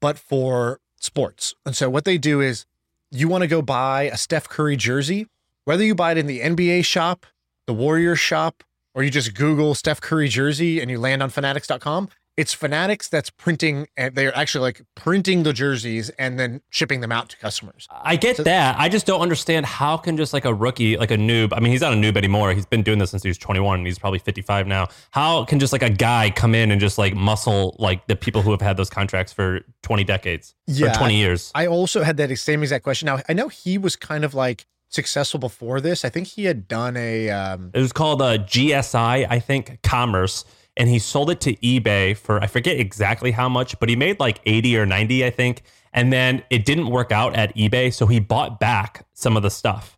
but 0.00 0.18
for 0.18 0.80
sports. 1.00 1.54
And 1.64 1.74
so 1.74 1.88
what 1.88 2.04
they 2.04 2.18
do 2.18 2.40
is 2.40 2.66
you 3.10 3.28
want 3.28 3.42
to 3.42 3.48
go 3.48 3.62
buy 3.62 4.02
a 4.02 4.16
Steph 4.16 4.48
Curry 4.48 4.76
jersey, 4.76 5.26
whether 5.64 5.84
you 5.84 5.94
buy 5.94 6.12
it 6.12 6.18
in 6.18 6.26
the 6.26 6.40
NBA 6.40 6.84
shop, 6.84 7.26
the 7.66 7.72
Warriors 7.72 8.20
shop, 8.20 8.62
or 8.94 9.02
you 9.02 9.10
just 9.10 9.34
Google 9.34 9.74
Steph 9.74 10.00
Curry 10.00 10.28
jersey 10.28 10.80
and 10.80 10.90
you 10.90 10.98
land 10.98 11.22
on 11.22 11.30
fanatics.com, 11.30 12.08
it's 12.36 12.52
Fanatics 12.52 13.08
that's 13.08 13.30
printing 13.30 13.86
and 13.96 14.14
they're 14.14 14.36
actually 14.36 14.62
like 14.62 14.82
printing 14.96 15.44
the 15.44 15.52
jerseys 15.52 16.10
and 16.18 16.38
then 16.38 16.60
shipping 16.70 17.00
them 17.00 17.12
out 17.12 17.28
to 17.28 17.36
customers. 17.38 17.86
I 17.90 18.16
get 18.16 18.38
that. 18.38 18.76
I 18.78 18.88
just 18.88 19.06
don't 19.06 19.20
understand 19.20 19.66
how 19.66 19.96
can 19.96 20.16
just 20.16 20.32
like 20.32 20.44
a 20.44 20.52
rookie, 20.52 20.96
like 20.96 21.12
a 21.12 21.16
noob. 21.16 21.52
I 21.52 21.60
mean, 21.60 21.70
he's 21.70 21.80
not 21.80 21.92
a 21.92 21.96
noob 21.96 22.16
anymore. 22.16 22.52
He's 22.52 22.66
been 22.66 22.82
doing 22.82 22.98
this 22.98 23.10
since 23.10 23.22
he 23.22 23.28
was 23.28 23.38
21 23.38 23.78
and 23.78 23.86
he's 23.86 23.98
probably 23.98 24.18
55 24.18 24.66
now. 24.66 24.88
How 25.12 25.44
can 25.44 25.60
just 25.60 25.72
like 25.72 25.82
a 25.82 25.90
guy 25.90 26.30
come 26.30 26.54
in 26.54 26.72
and 26.72 26.80
just 26.80 26.98
like 26.98 27.14
muscle 27.14 27.76
like 27.78 28.06
the 28.08 28.16
people 28.16 28.42
who 28.42 28.50
have 28.50 28.60
had 28.60 28.76
those 28.76 28.90
contracts 28.90 29.32
for 29.32 29.60
20 29.82 30.02
decades 30.04 30.54
Yeah, 30.66 30.90
or 30.90 30.94
20 30.94 31.16
years? 31.16 31.52
I 31.54 31.68
also 31.68 32.02
had 32.02 32.16
that 32.16 32.36
same 32.36 32.62
exact 32.62 32.82
question. 32.82 33.06
Now, 33.06 33.20
I 33.28 33.32
know 33.32 33.48
he 33.48 33.78
was 33.78 33.94
kind 33.94 34.24
of 34.24 34.34
like 34.34 34.66
successful 34.88 35.38
before 35.40 35.80
this. 35.80 36.04
I 36.04 36.08
think 36.08 36.28
he 36.28 36.44
had 36.46 36.66
done 36.68 36.96
a 36.96 37.30
um 37.30 37.70
It 37.74 37.80
was 37.80 37.92
called 37.92 38.22
a 38.22 38.38
GSI, 38.38 39.26
I 39.28 39.38
think, 39.40 39.82
Commerce, 39.82 40.44
and 40.76 40.88
he 40.88 40.98
sold 40.98 41.30
it 41.30 41.40
to 41.42 41.54
eBay 41.56 42.16
for 42.16 42.42
I 42.42 42.46
forget 42.46 42.78
exactly 42.78 43.30
how 43.30 43.48
much, 43.48 43.78
but 43.78 43.88
he 43.88 43.96
made 43.96 44.18
like 44.20 44.40
80 44.44 44.76
or 44.78 44.86
90, 44.86 45.24
I 45.24 45.30
think. 45.30 45.62
And 45.92 46.12
then 46.12 46.42
it 46.50 46.64
didn't 46.64 46.88
work 46.88 47.12
out 47.12 47.36
at 47.36 47.54
eBay, 47.54 47.92
so 47.92 48.06
he 48.06 48.18
bought 48.18 48.58
back 48.58 49.06
some 49.12 49.36
of 49.36 49.42
the 49.42 49.50
stuff. 49.50 49.96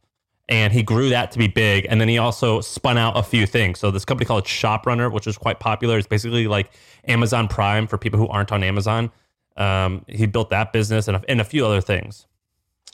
And 0.48 0.72
he 0.72 0.82
grew 0.82 1.08
that 1.08 1.32
to 1.32 1.38
be 1.38 1.48
big. 1.48 1.86
And 1.88 2.00
then 2.00 2.08
he 2.08 2.18
also 2.18 2.60
spun 2.60 2.98
out 2.98 3.16
a 3.16 3.22
few 3.22 3.46
things. 3.46 3.80
So 3.80 3.90
this 3.90 4.04
company 4.04 4.26
called 4.26 4.44
ShopRunner, 4.44 5.10
which 5.10 5.26
is 5.26 5.36
quite 5.36 5.58
popular, 5.58 5.98
is 5.98 6.06
basically 6.06 6.46
like 6.46 6.70
Amazon 7.08 7.48
Prime 7.48 7.88
for 7.88 7.98
people 7.98 8.20
who 8.20 8.28
aren't 8.28 8.52
on 8.52 8.62
Amazon. 8.62 9.10
Um, 9.56 10.04
he 10.06 10.26
built 10.26 10.50
that 10.50 10.72
business 10.72 11.08
and 11.08 11.24
and 11.28 11.40
a 11.40 11.44
few 11.44 11.64
other 11.66 11.80
things. 11.80 12.26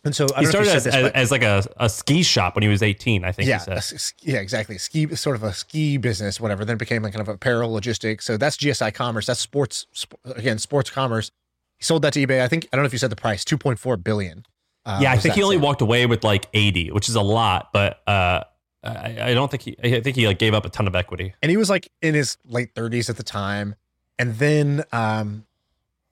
And 0.04 0.16
so 0.16 0.26
I 0.34 0.40
he 0.40 0.46
don't 0.46 0.52
know 0.52 0.60
if 0.60 0.66
started 0.66 0.70
you 0.70 0.76
as, 0.76 0.84
this, 0.84 0.94
as, 0.94 1.12
as 1.12 1.30
like 1.30 1.42
a, 1.42 1.64
a 1.76 1.88
ski 1.88 2.24
shop 2.24 2.56
when 2.56 2.62
he 2.62 2.68
was 2.68 2.82
18, 2.82 3.24
I 3.24 3.30
think 3.30 3.48
yeah, 3.48 3.58
he 3.58 3.80
said. 3.80 3.98
a 3.98 4.28
yeah, 4.28 4.40
exactly. 4.40 4.76
Ski, 4.78 5.14
sort 5.14 5.36
of 5.36 5.44
a 5.44 5.52
ski 5.52 5.96
business, 5.96 6.40
whatever. 6.40 6.64
Then 6.64 6.76
became 6.76 7.02
like 7.02 7.12
kind 7.12 7.26
of 7.26 7.32
apparel 7.32 7.72
logistics. 7.72 8.24
So 8.24 8.36
that's 8.36 8.56
GSI 8.56 8.92
Commerce. 8.94 9.26
That's 9.26 9.40
sports. 9.40 9.86
Sp- 9.94 10.18
again, 10.24 10.58
sports 10.58 10.90
commerce. 10.90 11.30
He 11.78 11.84
sold 11.84 12.02
that 12.02 12.14
to 12.14 12.26
eBay. 12.26 12.42
I 12.42 12.48
think 12.48 12.68
I 12.72 12.76
don't 12.76 12.82
know 12.82 12.86
if 12.86 12.92
you 12.92 12.98
said 12.98 13.10
the 13.10 13.16
price, 13.16 13.44
two 13.44 13.58
point 13.58 13.78
four 13.78 13.96
billion. 13.96 14.44
Uh, 14.84 14.98
yeah, 15.00 15.12
I 15.12 15.18
think 15.18 15.36
he 15.36 15.42
only 15.44 15.56
sale. 15.56 15.64
walked 15.64 15.80
away 15.80 16.06
with 16.06 16.24
like 16.24 16.48
80, 16.52 16.90
which 16.90 17.08
is 17.08 17.14
a 17.14 17.20
lot, 17.22 17.72
but 17.72 18.00
uh, 18.08 18.42
I, 18.82 19.30
I 19.30 19.34
don't 19.34 19.48
think 19.48 19.62
he, 19.62 19.76
I 19.82 20.00
think 20.00 20.16
he 20.16 20.26
like 20.26 20.40
gave 20.40 20.54
up 20.54 20.64
a 20.64 20.68
ton 20.68 20.88
of 20.88 20.96
equity. 20.96 21.34
and 21.40 21.50
he 21.50 21.56
was 21.56 21.70
like 21.70 21.90
in 22.00 22.14
his 22.14 22.36
late 22.44 22.74
thirties 22.74 23.08
at 23.08 23.16
the 23.16 23.22
time. 23.22 23.76
And 24.18 24.34
then, 24.36 24.84
um, 24.92 25.46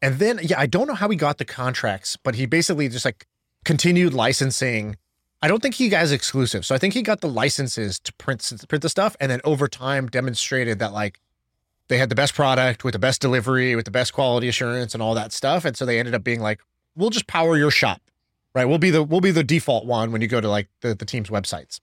and 0.01 0.19
then, 0.19 0.41
yeah, 0.43 0.59
I 0.59 0.67
don't 0.67 0.87
know 0.87 0.95
how 0.95 1.09
he 1.09 1.17
got 1.17 1.39
the 1.39 1.45
contracts, 1.45 2.17
but 2.17 2.35
he 2.35 2.47
basically 2.47 2.89
just 2.89 3.05
like 3.05 3.27
continued 3.65 4.15
licensing. 4.15 4.97
I 5.43 5.49
don't 5.49 5.63
think 5.63 5.75
he 5.75 5.89
got 5.89 6.11
exclusive, 6.11 6.67
so 6.67 6.75
I 6.75 6.79
think 6.79 6.95
he 6.95 7.03
got 7.03 7.21
the 7.21 7.29
licenses 7.29 7.99
to 8.01 8.13
print 8.15 8.53
print 8.69 8.83
the 8.83 8.89
stuff, 8.89 9.17
and 9.21 9.31
then 9.31 9.41
over 9.45 9.69
time 9.69 10.09
demonstrated 10.09 10.79
that 10.79 10.93
like 10.93 11.21
they 11.89 11.99
had 11.99 12.09
the 12.09 12.15
best 12.15 12.35
product 12.35 12.85
with 12.85 12.93
the 12.93 12.99
best 12.99 13.21
delivery, 13.21 13.75
with 13.75 13.85
the 13.85 13.91
best 13.91 14.13
quality 14.13 14.49
assurance, 14.49 14.95
and 14.95 15.03
all 15.03 15.15
that 15.15 15.33
stuff. 15.33 15.65
And 15.65 15.77
so 15.77 15.87
they 15.87 15.99
ended 15.99 16.15
up 16.15 16.23
being 16.23 16.41
like, 16.41 16.61
"We'll 16.95 17.11
just 17.11 17.27
power 17.27 17.57
your 17.57 17.71
shop, 17.71 18.03
right? 18.55 18.67
We'll 18.67 18.79
be 18.79 18.91
the 18.91 19.03
we'll 19.03 19.21
be 19.21 19.31
the 19.31 19.45
default 19.45 19.87
one 19.87 20.13
when 20.13 20.21
you 20.21 20.29
go 20.29 20.41
to 20.41 20.49
like 20.49 20.69
the 20.83 20.95
the 20.95 21.07
team's 21.07 21.31
websites." 21.31 21.81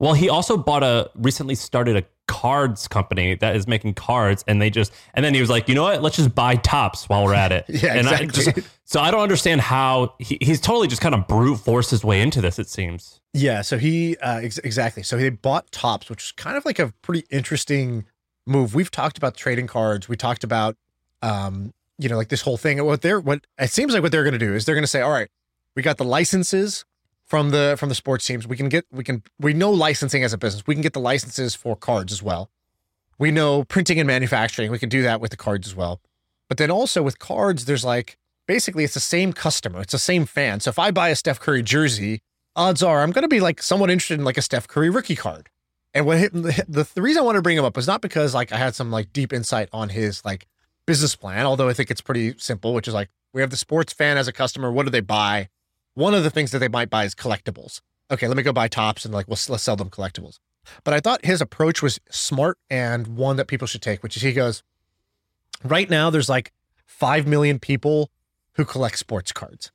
Well, 0.00 0.14
he 0.14 0.28
also 0.28 0.56
bought 0.56 0.82
a 0.82 1.10
recently 1.16 1.54
started 1.54 1.96
a 1.96 2.04
cards 2.28 2.86
company 2.86 3.34
that 3.36 3.56
is 3.56 3.66
making 3.66 3.94
cards, 3.94 4.44
and 4.46 4.62
they 4.62 4.70
just 4.70 4.92
and 5.14 5.24
then 5.24 5.34
he 5.34 5.40
was 5.40 5.50
like, 5.50 5.68
you 5.68 5.74
know 5.74 5.82
what? 5.82 6.02
Let's 6.02 6.16
just 6.16 6.34
buy 6.34 6.54
Topps 6.56 7.08
while 7.08 7.24
we're 7.24 7.34
at 7.34 7.50
it. 7.52 7.64
Yeah, 7.78 7.94
and 7.94 8.08
I 8.08 8.20
exactly. 8.20 8.62
just, 8.62 8.68
so 8.84 9.00
I 9.00 9.10
don't 9.10 9.20
understand 9.20 9.60
how 9.60 10.14
he, 10.18 10.38
he's 10.40 10.60
totally 10.60 10.88
just 10.88 11.00
kind 11.00 11.14
of 11.14 11.26
brute 11.26 11.58
forced 11.58 11.90
his 11.90 12.04
way 12.04 12.20
into 12.20 12.40
this. 12.40 12.58
It 12.58 12.68
seems. 12.68 13.20
Yeah, 13.32 13.62
so 13.62 13.78
he 13.78 14.16
uh, 14.18 14.40
ex- 14.42 14.58
exactly. 14.58 15.02
So 15.02 15.18
he 15.18 15.30
bought 15.30 15.70
Topps, 15.72 16.08
which 16.10 16.24
is 16.24 16.32
kind 16.32 16.56
of 16.56 16.64
like 16.64 16.78
a 16.78 16.92
pretty 17.02 17.26
interesting 17.30 18.04
move. 18.46 18.74
We've 18.74 18.90
talked 18.90 19.18
about 19.18 19.36
trading 19.36 19.66
cards. 19.66 20.08
We 20.08 20.16
talked 20.16 20.44
about, 20.44 20.76
um, 21.22 21.72
you 21.98 22.08
know, 22.08 22.16
like 22.16 22.28
this 22.28 22.42
whole 22.42 22.56
thing. 22.56 22.84
What 22.84 23.02
they're 23.02 23.20
what 23.20 23.46
it 23.58 23.70
seems 23.70 23.94
like 23.94 24.02
what 24.02 24.12
they're 24.12 24.24
going 24.24 24.32
to 24.32 24.38
do 24.38 24.54
is 24.54 24.64
they're 24.64 24.74
going 24.74 24.82
to 24.84 24.88
say, 24.88 25.00
all 25.00 25.10
right, 25.10 25.28
we 25.74 25.82
got 25.82 25.98
the 25.98 26.04
licenses 26.04 26.84
from 27.28 27.50
the 27.50 27.76
from 27.78 27.88
the 27.88 27.94
sports 27.94 28.26
teams. 28.26 28.48
We 28.48 28.56
can 28.56 28.68
get 28.68 28.86
we 28.90 29.04
can 29.04 29.22
we 29.38 29.52
know 29.52 29.70
licensing 29.70 30.24
as 30.24 30.32
a 30.32 30.38
business. 30.38 30.66
We 30.66 30.74
can 30.74 30.82
get 30.82 30.94
the 30.94 31.00
licenses 31.00 31.54
for 31.54 31.76
cards 31.76 32.12
as 32.12 32.22
well. 32.22 32.50
We 33.18 33.30
know 33.30 33.64
printing 33.64 34.00
and 34.00 34.06
manufacturing. 34.06 34.70
We 34.70 34.78
can 34.78 34.88
do 34.88 35.02
that 35.02 35.20
with 35.20 35.30
the 35.30 35.36
cards 35.36 35.68
as 35.68 35.76
well. 35.76 36.00
But 36.48 36.56
then 36.56 36.70
also 36.70 37.02
with 37.02 37.18
cards, 37.18 37.66
there's 37.66 37.84
like 37.84 38.16
basically 38.46 38.84
it's 38.84 38.94
the 38.94 39.00
same 39.00 39.32
customer, 39.32 39.82
it's 39.82 39.92
the 39.92 39.98
same 39.98 40.24
fan. 40.24 40.60
So 40.60 40.70
if 40.70 40.78
I 40.78 40.90
buy 40.90 41.10
a 41.10 41.16
Steph 41.16 41.38
Curry 41.38 41.62
jersey, 41.62 42.22
odds 42.56 42.82
are 42.82 43.02
I'm 43.02 43.12
going 43.12 43.22
to 43.22 43.28
be 43.28 43.40
like 43.40 43.62
somewhat 43.62 43.90
interested 43.90 44.18
in 44.18 44.24
like 44.24 44.38
a 44.38 44.42
Steph 44.42 44.66
Curry 44.66 44.90
rookie 44.90 45.16
card. 45.16 45.50
And 45.94 46.08
hit, 46.10 46.32
the, 46.32 46.88
the 46.94 47.02
reason 47.02 47.22
I 47.22 47.26
wanted 47.26 47.38
to 47.38 47.42
bring 47.42 47.58
him 47.58 47.64
up 47.64 47.76
was 47.76 47.86
not 47.86 48.00
because 48.00 48.34
like 48.34 48.52
I 48.52 48.56
had 48.56 48.74
some 48.74 48.90
like 48.90 49.12
deep 49.12 49.32
insight 49.32 49.68
on 49.72 49.90
his 49.90 50.24
like 50.24 50.46
business 50.86 51.14
plan, 51.14 51.44
although 51.44 51.68
I 51.68 51.74
think 51.74 51.90
it's 51.90 52.00
pretty 52.00 52.34
simple, 52.38 52.72
which 52.72 52.88
is 52.88 52.94
like 52.94 53.10
we 53.34 53.42
have 53.42 53.50
the 53.50 53.56
sports 53.56 53.92
fan 53.92 54.16
as 54.16 54.28
a 54.28 54.32
customer. 54.32 54.72
What 54.72 54.84
do 54.84 54.90
they 54.90 55.00
buy? 55.00 55.48
One 55.98 56.14
of 56.14 56.22
the 56.22 56.30
things 56.30 56.52
that 56.52 56.60
they 56.60 56.68
might 56.68 56.90
buy 56.90 57.06
is 57.06 57.14
collectibles. 57.16 57.80
Okay, 58.08 58.28
let 58.28 58.36
me 58.36 58.44
go 58.44 58.52
buy 58.52 58.68
Topps 58.68 59.04
and 59.04 59.12
like 59.12 59.26
we'll 59.26 59.36
let's 59.48 59.64
sell 59.64 59.74
them 59.74 59.90
collectibles. 59.90 60.38
But 60.84 60.94
I 60.94 61.00
thought 61.00 61.24
his 61.24 61.40
approach 61.40 61.82
was 61.82 61.98
smart 62.08 62.56
and 62.70 63.16
one 63.16 63.34
that 63.34 63.48
people 63.48 63.66
should 63.66 63.82
take, 63.82 64.04
which 64.04 64.16
is 64.16 64.22
he 64.22 64.32
goes, 64.32 64.62
right 65.64 65.90
now 65.90 66.08
there's 66.08 66.28
like 66.28 66.52
five 66.86 67.26
million 67.26 67.58
people 67.58 68.10
who 68.52 68.64
collect 68.64 68.96
sports 68.96 69.32
cards, 69.32 69.72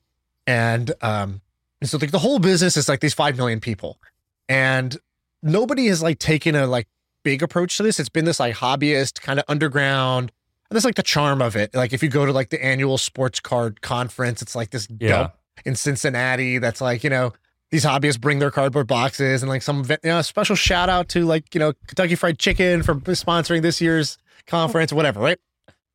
and 0.47 0.93
um, 1.01 1.41
and 1.81 1.89
so 1.89 1.97
like 1.97 2.11
the 2.11 2.19
whole 2.19 2.39
business 2.39 2.77
is 2.77 2.87
like 2.87 3.01
these 3.01 3.13
five 3.13 3.35
million 3.35 3.59
people, 3.59 3.99
and 4.47 4.97
nobody 5.41 5.87
has 5.87 6.01
like 6.01 6.19
taken 6.19 6.55
a 6.55 6.67
like 6.67 6.87
big 7.23 7.43
approach 7.43 7.75
to 7.75 7.83
this. 7.83 7.99
It's 7.99 8.07
been 8.07 8.23
this 8.23 8.39
like 8.39 8.55
hobbyist 8.55 9.19
kind 9.19 9.39
of 9.39 9.45
underground. 9.49 10.31
And 10.69 10.77
that's 10.77 10.85
like 10.85 10.95
the 10.95 11.03
charm 11.03 11.41
of 11.41 11.57
it. 11.57 11.75
Like 11.75 11.91
if 11.91 12.01
you 12.01 12.07
go 12.07 12.25
to 12.25 12.31
like 12.31 12.49
the 12.49 12.63
annual 12.63 12.97
sports 12.97 13.41
card 13.41 13.81
conference, 13.81 14.41
it's 14.41 14.55
like 14.55 14.69
this 14.69 14.87
Yeah. 14.99 15.31
In 15.65 15.75
Cincinnati 15.75 16.57
that's 16.57 16.81
like, 16.81 17.03
you 17.03 17.09
know, 17.09 17.33
these 17.71 17.85
hobbyists 17.85 18.21
bring 18.21 18.39
their 18.39 18.51
cardboard 18.51 18.87
boxes 18.87 19.41
and 19.41 19.49
like 19.49 19.61
some 19.61 19.83
you 19.89 19.97
know, 20.03 20.21
special 20.21 20.55
shout 20.55 20.89
out 20.89 21.09
to 21.09 21.25
like, 21.25 21.53
you 21.55 21.59
know, 21.59 21.73
Kentucky 21.87 22.15
Fried 22.15 22.37
Chicken 22.37 22.83
for 22.83 22.95
sponsoring 22.95 23.61
this 23.61 23.81
year's 23.81 24.17
conference, 24.45 24.93
whatever, 24.93 25.19
right? 25.19 25.39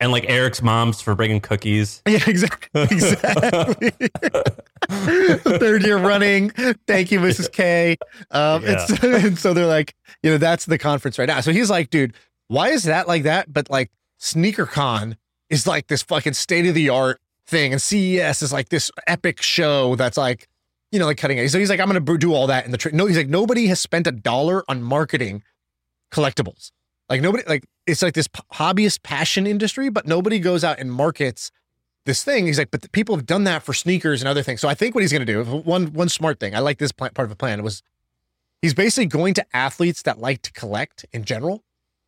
And 0.00 0.12
like 0.12 0.24
Eric's 0.28 0.62
mom's 0.62 1.00
for 1.00 1.14
bringing 1.14 1.40
cookies. 1.40 2.02
Yeah, 2.08 2.20
exactly. 2.26 2.82
Exactly. 2.82 3.90
Third 5.58 5.84
year 5.84 5.98
running. 5.98 6.50
Thank 6.86 7.10
you, 7.12 7.20
Mrs. 7.20 7.50
K. 7.50 7.96
Um, 8.30 8.62
it's, 8.64 9.02
and 9.02 9.38
so 9.38 9.54
they're 9.54 9.66
like, 9.66 9.94
you 10.22 10.30
know, 10.30 10.38
that's 10.38 10.66
the 10.66 10.78
conference 10.78 11.18
right 11.18 11.26
now. 11.28 11.40
So 11.40 11.52
he's 11.52 11.68
like, 11.70 11.90
dude, 11.90 12.14
why 12.46 12.68
is 12.70 12.84
that 12.84 13.06
like 13.08 13.24
that? 13.24 13.52
But 13.52 13.70
like 13.70 13.90
SneakerCon 14.20 15.16
is 15.50 15.66
like 15.66 15.88
this 15.88 16.02
fucking 16.02 16.34
state 16.34 16.66
of 16.66 16.74
the 16.74 16.88
art 16.88 17.20
thing, 17.48 17.72
and 17.72 17.82
CES 17.82 18.42
is 18.42 18.52
like 18.52 18.68
this 18.68 18.90
epic 19.06 19.42
show 19.42 19.96
that's 19.96 20.16
like, 20.16 20.48
you 20.92 20.98
know, 20.98 21.06
like 21.06 21.18
cutting 21.18 21.38
edge. 21.38 21.50
So 21.50 21.58
he's 21.58 21.70
like, 21.70 21.80
I'm 21.80 21.88
gonna 21.88 22.18
do 22.18 22.32
all 22.32 22.46
that 22.46 22.64
in 22.64 22.70
the 22.70 22.78
tra-. 22.78 22.92
no. 22.92 23.06
He's 23.06 23.16
like, 23.16 23.28
nobody 23.28 23.66
has 23.66 23.80
spent 23.80 24.06
a 24.06 24.12
dollar 24.12 24.64
on 24.68 24.82
marketing 24.82 25.42
collectibles. 26.12 26.70
Like 27.08 27.22
nobody, 27.22 27.42
like 27.46 27.64
it's 27.86 28.02
like 28.02 28.14
this 28.14 28.28
hobbyist 28.28 29.02
passion 29.02 29.46
industry, 29.46 29.88
but 29.88 30.06
nobody 30.06 30.38
goes 30.38 30.62
out 30.62 30.78
and 30.78 30.92
markets 30.92 31.50
this 32.04 32.24
thing. 32.24 32.46
He's 32.46 32.58
like, 32.58 32.70
but 32.70 32.90
people 32.92 33.14
have 33.16 33.26
done 33.26 33.44
that 33.44 33.62
for 33.62 33.72
sneakers 33.72 34.20
and 34.20 34.28
other 34.28 34.42
things. 34.42 34.60
So 34.60 34.68
I 34.68 34.74
think 34.74 34.94
what 34.94 35.02
he's 35.02 35.12
going 35.12 35.26
to 35.26 35.32
do, 35.32 35.44
one 35.44 35.92
one 35.92 36.08
smart 36.08 36.40
thing, 36.40 36.54
I 36.54 36.58
like 36.58 36.78
this 36.78 36.92
part 36.92 37.18
of 37.18 37.28
the 37.28 37.36
plan 37.36 37.62
was, 37.62 37.82
he's 38.62 38.74
basically 38.74 39.06
going 39.06 39.34
to 39.34 39.56
athletes 39.56 40.02
that 40.02 40.18
like 40.18 40.42
to 40.42 40.52
collect 40.52 41.06
in 41.12 41.24
general. 41.24 41.62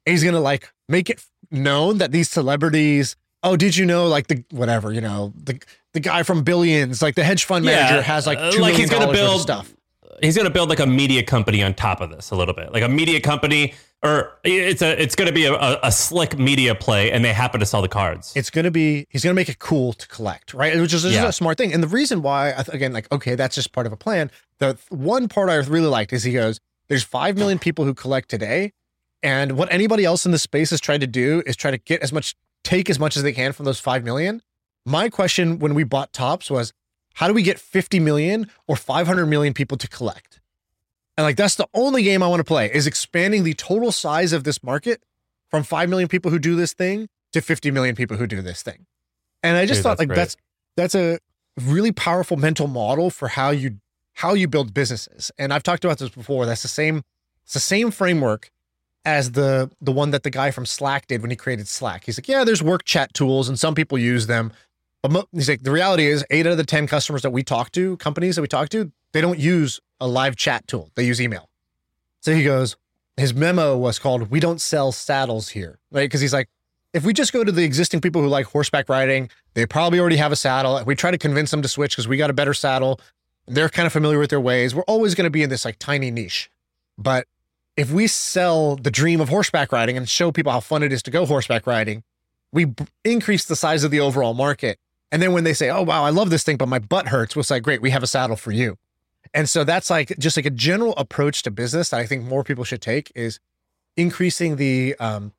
And 0.07 0.13
he's 0.13 0.23
going 0.23 0.35
to 0.35 0.41
like 0.41 0.73
make 0.89 1.11
it 1.11 1.25
known 1.51 1.99
that 1.99 2.13
these 2.13 2.31
celebrities, 2.31 3.17
oh, 3.43 3.57
did 3.57 3.77
you 3.77 3.87
know, 3.87 4.07
like 4.07 4.27
the 4.29 4.45
whatever, 4.51 4.93
you 4.93 5.01
know, 5.01 5.33
the 5.37 5.61
the 5.93 6.01
guy 6.01 6.23
from 6.23 6.43
Billions, 6.45 7.03
like 7.03 7.15
the 7.15 7.25
hedge 7.25 7.45
fund 7.45 7.65
Yeah, 7.65 7.73
manager, 7.73 8.03
has 8.03 8.27
like 8.27 8.39
uh, 8.39 8.51
two 8.53 8.61
like 8.61 8.73
million 8.73 8.81
he's 8.81 8.91
gonna 8.91 9.05
dollars 9.07 9.19
worth 9.19 9.27
of 9.27 9.31
build- 9.31 9.41
stuff. 9.43 9.75
he's 10.23 10.37
going 10.37 10.45
to 10.47 10.53
build 10.53 10.69
like 10.69 10.81
a 10.81 10.87
media 10.87 11.23
company 11.23 11.63
on 11.63 11.73
top 11.75 12.01
of 12.01 12.11
this 12.11 12.31
a 12.31 12.37
little 12.37 12.55
bit 12.55 12.73
like 12.73 12.83
a 12.83 12.89
media 12.89 13.21
company 13.21 13.73
or 14.03 14.39
it's 14.45 14.83
a 14.83 15.03
it's 15.03 15.15
going 15.15 15.27
to 15.27 15.33
be 15.35 15.47
a, 15.47 15.55
a, 15.55 15.81
a 15.85 15.91
slick 15.93 16.39
media 16.39 16.75
play 16.75 17.11
and 17.11 17.25
they 17.25 17.33
happen 17.33 17.59
to 17.59 17.65
sell 17.67 17.81
the 17.83 17.89
cards 17.89 18.33
it's 18.37 18.51
going 18.51 18.65
to 18.67 18.71
be 18.71 19.07
he's 19.09 19.25
going 19.25 19.33
to 19.33 19.41
make 19.41 19.49
it 19.49 19.59
cool 19.59 19.93
to 19.95 20.07
collect 20.09 20.53
right 20.55 20.79
which 20.79 20.93
is, 20.93 21.05
is 21.07 21.15
Yeah. 21.15 21.27
a 21.27 21.33
smart 21.33 21.57
thing 21.59 21.73
and 21.73 21.83
the 21.83 21.89
reason 21.89 22.21
why 22.23 22.51
again 22.69 22.93
like 22.93 23.11
okay 23.11 23.35
that's 23.35 23.55
just 23.55 23.73
part 23.73 23.87
of 23.87 23.93
a 23.93 23.97
plan 23.97 24.31
the 24.59 24.79
one 24.91 25.27
part 25.29 25.49
i 25.49 25.55
really 25.57 25.87
liked 25.89 26.13
is 26.13 26.23
he 26.23 26.33
goes 26.35 26.61
there's 26.89 27.03
5 27.03 27.37
million 27.39 27.59
people 27.59 27.85
who 27.87 27.95
collect 27.95 28.29
today 28.29 28.73
and 29.23 29.53
what 29.53 29.73
anybody 29.73 30.05
else 30.05 30.25
in 30.27 30.33
the 30.33 30.39
space 30.39 30.69
has 30.71 30.81
tried 30.81 31.01
to 31.01 31.07
do 31.07 31.43
is 31.47 31.57
try 31.57 31.71
to 31.71 31.79
get 31.79 32.03
as 32.03 32.13
much 32.13 32.35
take 32.65 32.91
as 32.91 32.99
much 32.99 33.17
as 33.17 33.23
they 33.23 33.33
can 33.33 33.53
from 33.53 33.65
those 33.65 33.81
5 33.81 34.05
million 34.05 34.43
my 34.87 35.09
question 35.09 35.59
when 35.59 35.75
we 35.75 35.85
bought 35.85 36.13
Topps 36.13 36.51
was 36.51 36.73
how 37.15 37.29
do 37.29 37.35
we 37.35 37.43
get 37.43 37.59
50 37.59 38.01
million 38.01 38.51
or 38.67 38.77
500 38.77 39.27
million 39.27 39.55
people 39.55 39.77
to 39.79 39.89
collect 39.89 40.41
and 41.17 41.25
like 41.25 41.37
that's 41.37 41.57
the 41.57 41.69
only 41.75 42.03
game 42.03 42.23
i 42.23 42.27
want 42.27 42.41
to 42.41 42.45
play 42.45 42.71
is 42.73 42.87
expanding 42.87 43.45
the 43.45 43.55
total 43.55 43.93
size 43.93 44.33
of 44.33 44.45
this 44.45 44.63
market 44.63 45.03
from 45.51 45.65
5 45.65 45.89
million 45.89 46.09
people 46.09 46.31
who 46.31 46.39
do 46.39 46.55
this 46.55 46.73
thing 46.73 47.09
to 47.33 47.41
50 47.41 47.71
million 47.71 47.95
people 47.95 48.17
who 48.17 48.27
do 48.27 48.41
this 48.41 48.63
thing. 48.63 48.87
And 49.43 49.57
I 49.57 49.67
just 49.67 49.79
Dude, 49.79 49.83
thought 49.85 49.91
that's 49.91 49.99
like 50.01 50.09
great. 50.09 50.17
that's 50.17 50.37
that's 50.77 50.95
a 50.95 51.19
really 51.61 51.93
powerful 51.93 52.37
mental 52.37 52.67
model 52.67 53.11
for 53.11 53.29
how 53.29 53.51
you 53.51 53.79
how 54.15 54.35
you 54.35 54.49
build 54.49 54.75
businesses. 54.75 55.31
And 55.39 55.53
I've 55.53 55.63
talked 55.63 55.85
about 55.85 55.99
this 55.99 56.11
before. 56.11 56.47
That's 56.47 56.63
the 56.63 56.69
same 56.69 57.03
it's 57.45 57.55
the 57.55 57.61
same 57.61 57.91
framework 57.91 58.51
as 59.05 59.33
the 59.33 59.71
the 59.81 59.93
one 59.93 60.11
that 60.11 60.23
the 60.23 60.31
guy 60.31 60.51
from 60.51 60.67
Slack 60.67 61.07
did 61.07 61.23
when 61.23 61.31
he 61.31 61.37
created 61.37 61.69
Slack. 61.69 62.05
He's 62.05 62.19
like, 62.19 62.29
yeah, 62.29 62.45
there's 62.45 62.63
work 62.63 62.85
chat 62.85 63.15
tools 63.15 63.49
and 63.49 63.59
some 63.59 63.75
people 63.75 63.99
use 63.99 64.27
them. 64.27 64.53
But 65.03 65.11
mo- 65.13 65.29
he's 65.33 65.49
like, 65.49 65.63
the 65.63 65.71
reality 65.71 66.07
is, 66.07 66.25
eight 66.31 66.47
out 66.47 66.53
of 66.53 66.59
the 66.59 66.65
10 66.65 66.87
customers 66.87 67.23
that 67.23 67.31
we 67.31 67.43
talk 67.43 67.73
to, 67.73 67.97
companies 67.97 68.37
that 68.37 68.43
we 68.43 68.49
talk 68.49 68.69
to, 68.71 68.93
they 69.13 69.23
don't 69.23 69.39
use 69.39 69.81
a 69.99 70.07
live 70.07 70.37
chat 70.37 70.67
tool. 70.67 70.91
They 70.95 71.05
use 71.07 71.21
email. 71.23 71.49
So 72.21 72.35
he 72.35 72.45
goes, 72.45 72.77
his 73.17 73.33
memo 73.33 73.77
was 73.77 73.99
called 73.99 74.31
"We 74.31 74.41
don't 74.41 74.61
sell 74.61 74.93
saddles 74.93 75.51
here," 75.51 75.79
right? 75.91 76.05
Because 76.05 76.21
he's 76.21 76.33
like, 76.33 76.49
if 76.93 77.05
we 77.05 77.13
just 77.13 77.33
go 77.33 77.45
to 77.45 77.53
the 77.53 77.65
existing 77.65 78.01
people 78.01 78.23
who 78.23 78.29
like 78.29 78.47
horseback 78.47 78.89
riding, 78.89 79.31
they 79.55 79.67
probably 79.67 80.01
already 80.01 80.17
have 80.17 80.33
a 80.33 80.37
saddle. 80.37 80.83
We 80.85 80.95
try 80.95 81.11
to 81.11 81.19
convince 81.19 81.51
them 81.51 81.63
to 81.63 81.69
switch 81.69 81.93
because 81.93 82.09
we 82.09 82.17
got 82.17 82.31
a 82.31 82.35
better 82.35 82.55
saddle. 82.55 83.01
They're 83.47 83.69
kind 83.69 83.87
of 83.87 83.93
familiar 83.93 84.19
with 84.19 84.31
their 84.31 84.41
ways. 84.41 84.75
We're 84.75 84.83
always 84.83 85.15
going 85.15 85.25
to 85.25 85.31
be 85.31 85.43
in 85.43 85.51
this 85.51 85.65
like 85.65 85.79
tiny 85.79 86.11
niche. 86.11 86.51
But 86.99 87.27
if 87.81 87.91
we 87.91 88.07
sell 88.07 88.77
the 88.77 88.91
dream 88.91 89.23
of 89.23 89.31
horseback 89.31 89.73
riding 89.73 89.97
and 89.97 90.07
show 90.07 90.31
people 90.31 90.53
how 90.53 90.61
fun 90.61 90.83
it 90.83 90.93
is 90.93 91.03
to 91.05 91.11
go 91.11 91.25
horseback 91.25 91.67
riding, 91.67 92.03
we 92.53 92.67
b- 92.67 92.85
increase 93.05 93.47
the 93.47 93.57
size 93.57 93.85
of 93.85 93.91
the 93.91 94.01
overall 94.01 94.35
market. 94.35 94.79
And 95.11 95.23
then 95.23 95.33
when 95.33 95.45
they 95.45 95.55
say, 95.55 95.71
"Oh 95.71 95.81
wow, 95.83 96.05
I 96.05 96.11
love 96.11 96.29
this 96.29 96.43
thing, 96.45 96.59
but 96.59 96.69
my 96.69 96.79
butt 96.79 97.09
hurts," 97.09 97.35
we'll 97.35 97.43
say, 97.43 97.59
"Great, 97.59 97.81
we 97.81 97.89
have 97.89 98.03
a 98.03 98.07
saddle 98.07 98.37
for 98.37 98.53
you." 98.53 98.77
And 99.33 99.49
so 99.49 99.65
that's 99.65 99.89
like 99.89 100.13
just 100.19 100.37
like 100.37 100.45
a 100.45 100.51
general 100.51 100.93
approach 100.99 101.43
to 101.45 101.51
business 101.51 101.89
that 101.89 102.01
I 102.01 102.07
think 102.07 102.23
more 102.23 102.45
people 102.45 102.65
should 102.65 102.83
take 102.83 103.11
is 103.15 103.41
increasing 103.97 104.57
the 104.57 104.95
um 105.01 105.33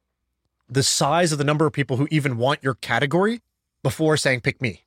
the 0.67 0.82
size 0.82 1.32
of 1.32 1.38
the 1.38 1.43
number 1.43 1.67
of 1.67 1.73
people 1.73 1.97
who 1.97 2.08
even 2.10 2.38
want 2.38 2.63
your 2.63 2.73
category 2.73 3.41
before 3.84 4.17
saying 4.17 4.41
pick 4.41 4.60
me. 4.62 4.86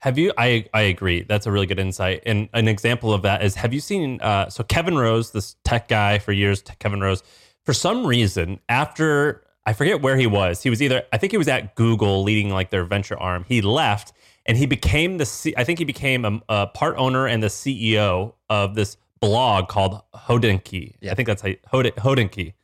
Have 0.00 0.16
you? 0.18 0.32
I 0.38 0.66
I 0.72 0.82
agree. 0.82 1.22
That's 1.22 1.46
a 1.46 1.52
really 1.52 1.66
good 1.66 1.78
insight. 1.78 2.22
And 2.26 2.48
an 2.54 2.68
example 2.68 3.12
of 3.12 3.22
that 3.22 3.42
is, 3.44 3.54
have 3.56 3.72
you 3.74 3.80
seen? 3.80 4.20
Uh, 4.20 4.48
so 4.48 4.64
Kevin 4.64 4.96
Rose, 4.96 5.30
this 5.30 5.56
tech 5.64 5.88
guy 5.88 6.18
for 6.18 6.32
years, 6.32 6.62
Kevin 6.78 7.00
Rose, 7.00 7.22
for 7.64 7.74
some 7.74 8.06
reason, 8.06 8.60
after 8.68 9.44
I 9.66 9.74
forget 9.74 10.00
where 10.00 10.16
he 10.16 10.26
was, 10.26 10.62
he 10.62 10.70
was 10.70 10.80
either 10.80 11.02
I 11.12 11.18
think 11.18 11.32
he 11.32 11.38
was 11.38 11.48
at 11.48 11.74
Google 11.74 12.22
leading 12.22 12.50
like 12.50 12.70
their 12.70 12.84
venture 12.84 13.18
arm. 13.18 13.44
He 13.46 13.60
left 13.60 14.12
and 14.46 14.56
he 14.56 14.64
became 14.66 15.18
the 15.18 15.26
C, 15.26 15.54
I 15.56 15.64
think 15.64 15.78
he 15.78 15.84
became 15.84 16.24
a, 16.24 16.40
a 16.48 16.66
part 16.68 16.96
owner 16.96 17.26
and 17.26 17.42
the 17.42 17.48
CEO 17.48 18.32
of 18.48 18.74
this 18.74 18.96
blog 19.20 19.68
called 19.68 20.00
Hodinkee. 20.14 20.94
Yeah. 21.00 21.12
I 21.12 21.14
think 21.14 21.26
that's 21.26 21.42
how 21.42 21.50
Hod- 21.66 21.94
Hodinkee. 21.96 22.54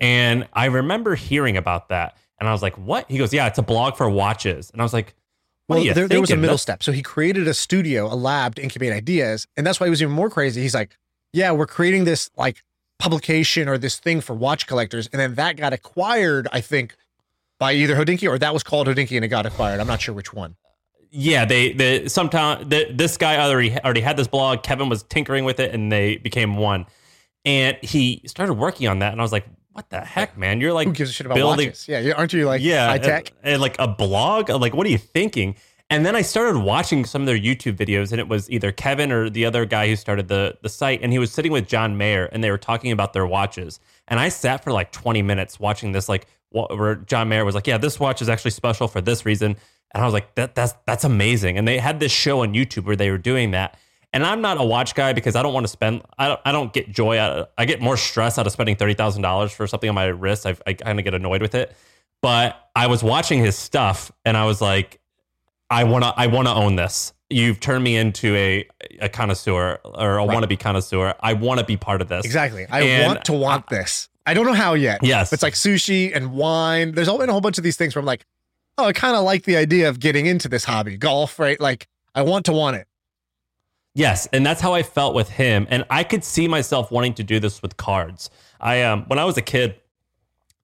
And 0.00 0.48
I 0.52 0.64
remember 0.64 1.14
hearing 1.14 1.56
about 1.56 1.90
that, 1.90 2.16
and 2.40 2.48
I 2.48 2.52
was 2.52 2.62
like, 2.62 2.76
"What?" 2.78 3.10
He 3.10 3.18
goes, 3.18 3.34
"Yeah, 3.34 3.46
it's 3.46 3.58
a 3.58 3.62
blog 3.62 3.96
for 3.96 4.08
watches." 4.08 4.70
And 4.70 4.80
I 4.80 4.84
was 4.84 4.94
like, 4.94 5.14
well, 5.70 5.94
there, 5.94 6.08
there, 6.08 6.20
was 6.20 6.30
a 6.30 6.36
middle 6.36 6.58
step. 6.58 6.82
So 6.82 6.92
he 6.92 7.02
created 7.02 7.46
a 7.48 7.54
studio, 7.54 8.06
a 8.06 8.14
lab 8.14 8.56
to 8.56 8.62
incubate 8.62 8.92
ideas. 8.92 9.46
And 9.56 9.66
that's 9.66 9.80
why 9.80 9.86
he 9.86 9.90
was 9.90 10.02
even 10.02 10.14
more 10.14 10.30
crazy. 10.30 10.60
He's 10.60 10.74
like, 10.74 10.96
yeah, 11.32 11.52
we're 11.52 11.66
creating 11.66 12.04
this 12.04 12.30
like 12.36 12.62
publication 12.98 13.68
or 13.68 13.78
this 13.78 13.98
thing 13.98 14.20
for 14.20 14.34
watch 14.34 14.66
collectors. 14.66 15.08
And 15.12 15.20
then 15.20 15.34
that 15.36 15.56
got 15.56 15.72
acquired, 15.72 16.48
I 16.52 16.60
think, 16.60 16.96
by 17.58 17.72
either 17.72 17.94
Hodinkee 17.94 18.28
or 18.28 18.38
that 18.38 18.52
was 18.52 18.62
called 18.62 18.88
Hodinkee 18.88 19.16
and 19.16 19.24
it 19.24 19.28
got 19.28 19.46
acquired. 19.46 19.80
I'm 19.80 19.86
not 19.86 20.00
sure 20.00 20.14
which 20.14 20.32
one. 20.32 20.56
Yeah, 21.12 21.44
they 21.44 21.72
the 21.72 22.08
sometime 22.08 22.68
the, 22.68 22.86
this 22.92 23.16
guy 23.16 23.36
already 23.36 23.76
already 23.80 24.00
had 24.00 24.16
this 24.16 24.28
blog. 24.28 24.62
Kevin 24.62 24.88
was 24.88 25.02
tinkering 25.02 25.44
with 25.44 25.58
it, 25.58 25.74
and 25.74 25.90
they 25.90 26.18
became 26.18 26.56
one. 26.56 26.86
And 27.44 27.76
he 27.82 28.22
started 28.26 28.54
working 28.54 28.86
on 28.86 29.00
that, 29.00 29.10
and 29.10 29.20
I 29.20 29.24
was 29.24 29.32
like, 29.32 29.44
"What 29.72 29.90
the 29.90 30.00
heck, 30.00 30.36
man? 30.36 30.60
You're 30.60 30.72
like 30.72 30.86
who 30.88 30.92
gives 30.92 31.10
a 31.10 31.12
shit 31.12 31.26
about 31.26 31.36
building, 31.36 31.68
watches? 31.68 31.88
Yeah, 31.88 32.12
aren't 32.16 32.32
you 32.32 32.46
like 32.46 32.62
yeah, 32.62 32.88
high 32.88 32.98
tech? 32.98 33.32
And, 33.42 33.54
and 33.54 33.62
like 33.62 33.76
a 33.78 33.88
blog? 33.88 34.48
Like, 34.50 34.74
what 34.74 34.86
are 34.86 34.90
you 34.90 34.98
thinking?" 34.98 35.56
And 35.92 36.06
then 36.06 36.14
I 36.14 36.22
started 36.22 36.60
watching 36.60 37.04
some 37.04 37.22
of 37.22 37.26
their 37.26 37.38
YouTube 37.38 37.76
videos, 37.76 38.12
and 38.12 38.20
it 38.20 38.28
was 38.28 38.48
either 38.48 38.70
Kevin 38.70 39.10
or 39.10 39.28
the 39.28 39.44
other 39.44 39.64
guy 39.64 39.88
who 39.88 39.96
started 39.96 40.28
the 40.28 40.56
the 40.62 40.68
site, 40.68 41.00
and 41.02 41.12
he 41.12 41.18
was 41.18 41.32
sitting 41.32 41.50
with 41.50 41.66
John 41.66 41.96
Mayer, 41.96 42.26
and 42.26 42.44
they 42.44 42.50
were 42.50 42.58
talking 42.58 42.92
about 42.92 43.12
their 43.12 43.26
watches. 43.26 43.80
And 44.06 44.20
I 44.20 44.28
sat 44.28 44.62
for 44.62 44.72
like 44.72 44.92
20 44.92 45.22
minutes 45.22 45.58
watching 45.58 45.90
this, 45.92 46.08
like 46.08 46.26
where 46.50 46.94
John 46.94 47.28
Mayer 47.28 47.44
was 47.44 47.54
like, 47.54 47.66
"Yeah, 47.66 47.78
this 47.78 47.98
watch 47.98 48.22
is 48.22 48.28
actually 48.28 48.52
special 48.52 48.86
for 48.86 49.00
this 49.00 49.26
reason," 49.26 49.56
and 49.92 50.02
I 50.02 50.04
was 50.04 50.14
like, 50.14 50.34
"That 50.36 50.54
that's 50.54 50.74
that's 50.86 51.04
amazing." 51.04 51.58
And 51.58 51.66
they 51.66 51.78
had 51.78 51.98
this 51.98 52.12
show 52.12 52.42
on 52.42 52.54
YouTube 52.54 52.84
where 52.84 52.96
they 52.96 53.10
were 53.10 53.18
doing 53.18 53.50
that. 53.50 53.76
And 54.12 54.24
I'm 54.24 54.40
not 54.40 54.60
a 54.60 54.64
watch 54.64 54.94
guy 54.94 55.12
because 55.12 55.36
I 55.36 55.42
don't 55.42 55.54
want 55.54 55.64
to 55.64 55.68
spend. 55.68 56.02
I 56.18 56.28
don't. 56.28 56.40
I 56.44 56.52
don't 56.52 56.72
get 56.72 56.90
joy 56.90 57.18
out. 57.18 57.36
Of, 57.36 57.48
I 57.56 57.64
get 57.64 57.80
more 57.80 57.96
stress 57.96 58.38
out 58.38 58.46
of 58.46 58.52
spending 58.52 58.74
thirty 58.74 58.94
thousand 58.94 59.22
dollars 59.22 59.52
for 59.52 59.66
something 59.66 59.88
on 59.88 59.94
my 59.94 60.06
wrist. 60.06 60.46
I, 60.46 60.56
I 60.66 60.72
kind 60.72 60.98
of 60.98 61.04
get 61.04 61.14
annoyed 61.14 61.42
with 61.42 61.54
it. 61.54 61.76
But 62.22 62.56
I 62.74 62.88
was 62.88 63.02
watching 63.02 63.38
his 63.38 63.56
stuff, 63.56 64.10
and 64.24 64.36
I 64.36 64.46
was 64.46 64.60
like, 64.60 65.00
I 65.70 65.84
want 65.84 66.04
to 66.04 66.12
I 66.16 66.26
want 66.26 66.48
to 66.48 66.54
own 66.54 66.74
this. 66.76 67.12
You've 67.28 67.60
turned 67.60 67.84
me 67.84 67.96
into 67.96 68.34
a 68.34 68.66
a 69.00 69.08
connoisseur 69.08 69.78
or 69.84 70.18
a 70.18 70.26
right. 70.26 70.28
wannabe 70.28 70.58
connoisseur. 70.58 71.14
I 71.20 71.34
want 71.34 71.60
to 71.60 71.66
be 71.66 71.76
part 71.76 72.02
of 72.02 72.08
this. 72.08 72.24
Exactly. 72.24 72.66
I 72.68 72.82
and 72.82 73.06
want 73.06 73.24
to 73.26 73.32
want 73.32 73.66
I, 73.70 73.76
this. 73.76 74.08
I 74.26 74.34
don't 74.34 74.46
know 74.46 74.54
how 74.54 74.74
yet. 74.74 75.02
Yes. 75.02 75.32
It's 75.32 75.42
like 75.42 75.54
sushi 75.54 76.14
and 76.14 76.32
wine. 76.32 76.92
There's 76.92 77.08
been 77.08 77.28
a 77.28 77.32
whole 77.32 77.40
bunch 77.40 77.58
of 77.58 77.64
these 77.64 77.76
things 77.76 77.94
where 77.94 78.00
I'm 78.00 78.06
like, 78.06 78.26
oh, 78.76 78.84
I 78.84 78.92
kind 78.92 79.16
of 79.16 79.22
like 79.22 79.44
the 79.44 79.56
idea 79.56 79.88
of 79.88 80.00
getting 80.00 80.26
into 80.26 80.48
this 80.48 80.64
hobby, 80.64 80.96
golf, 80.96 81.38
right? 81.38 81.60
Like 81.60 81.86
I 82.14 82.22
want 82.22 82.46
to 82.46 82.52
want 82.52 82.76
it. 82.76 82.86
Yes, 83.94 84.28
and 84.32 84.46
that's 84.46 84.60
how 84.60 84.72
I 84.72 84.82
felt 84.82 85.14
with 85.14 85.28
him. 85.28 85.66
And 85.70 85.84
I 85.90 86.04
could 86.04 86.22
see 86.22 86.46
myself 86.46 86.90
wanting 86.90 87.14
to 87.14 87.24
do 87.24 87.40
this 87.40 87.60
with 87.60 87.76
cards. 87.76 88.30
I 88.60 88.82
um 88.82 89.04
when 89.08 89.18
I 89.18 89.24
was 89.24 89.36
a 89.36 89.42
kid, 89.42 89.80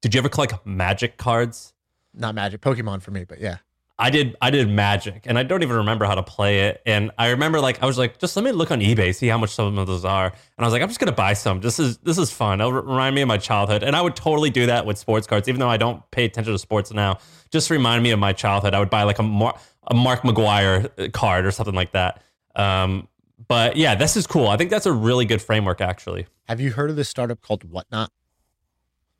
did 0.00 0.14
you 0.14 0.18
ever 0.18 0.28
collect 0.28 0.54
magic 0.64 1.16
cards? 1.16 1.72
Not 2.14 2.34
magic, 2.34 2.60
Pokemon 2.60 3.02
for 3.02 3.10
me, 3.10 3.24
but 3.24 3.40
yeah. 3.40 3.58
I 3.98 4.10
did 4.10 4.36
I 4.42 4.50
did 4.50 4.68
magic 4.68 5.22
and 5.24 5.38
I 5.38 5.42
don't 5.42 5.62
even 5.62 5.76
remember 5.76 6.04
how 6.04 6.14
to 6.14 6.22
play 6.22 6.68
it. 6.68 6.82
And 6.84 7.10
I 7.16 7.30
remember 7.30 7.60
like 7.60 7.82
I 7.82 7.86
was 7.86 7.96
like, 7.96 8.18
just 8.18 8.36
let 8.36 8.44
me 8.44 8.52
look 8.52 8.70
on 8.70 8.80
eBay, 8.80 9.14
see 9.14 9.26
how 9.26 9.38
much 9.38 9.50
some 9.50 9.78
of 9.78 9.86
those 9.86 10.04
are. 10.04 10.26
And 10.26 10.34
I 10.58 10.64
was 10.64 10.72
like, 10.72 10.82
I'm 10.82 10.88
just 10.88 11.00
gonna 11.00 11.12
buy 11.12 11.32
some. 11.32 11.60
This 11.60 11.78
is 11.78 11.96
this 11.98 12.18
is 12.18 12.30
fun. 12.30 12.60
It'll 12.60 12.72
remind 12.72 13.14
me 13.14 13.22
of 13.22 13.28
my 13.28 13.38
childhood. 13.38 13.82
And 13.82 13.96
I 13.96 14.02
would 14.02 14.14
totally 14.14 14.50
do 14.50 14.66
that 14.66 14.84
with 14.84 14.98
sports 14.98 15.26
cards, 15.26 15.48
even 15.48 15.60
though 15.60 15.68
I 15.68 15.78
don't 15.78 16.08
pay 16.10 16.26
attention 16.26 16.52
to 16.52 16.58
sports 16.58 16.92
now. 16.92 17.18
Just 17.50 17.70
remind 17.70 18.02
me 18.02 18.10
of 18.10 18.18
my 18.18 18.34
childhood. 18.34 18.74
I 18.74 18.80
would 18.80 18.90
buy 18.90 19.04
like 19.04 19.18
a 19.18 19.22
Mar- 19.22 19.58
a 19.86 19.94
Mark 19.94 20.22
McGwire 20.22 20.90
uh, 20.98 21.08
card 21.10 21.46
or 21.46 21.50
something 21.50 21.74
like 21.74 21.92
that. 21.92 22.22
Um, 22.54 23.08
but 23.48 23.76
yeah, 23.76 23.94
this 23.94 24.16
is 24.16 24.26
cool. 24.26 24.48
I 24.48 24.56
think 24.56 24.70
that's 24.70 24.86
a 24.86 24.92
really 24.92 25.24
good 25.24 25.42
framework 25.42 25.80
actually. 25.80 26.26
Have 26.44 26.60
you 26.60 26.72
heard 26.72 26.90
of 26.90 26.96
this 26.96 27.08
startup 27.08 27.40
called 27.40 27.64
Whatnot? 27.64 28.10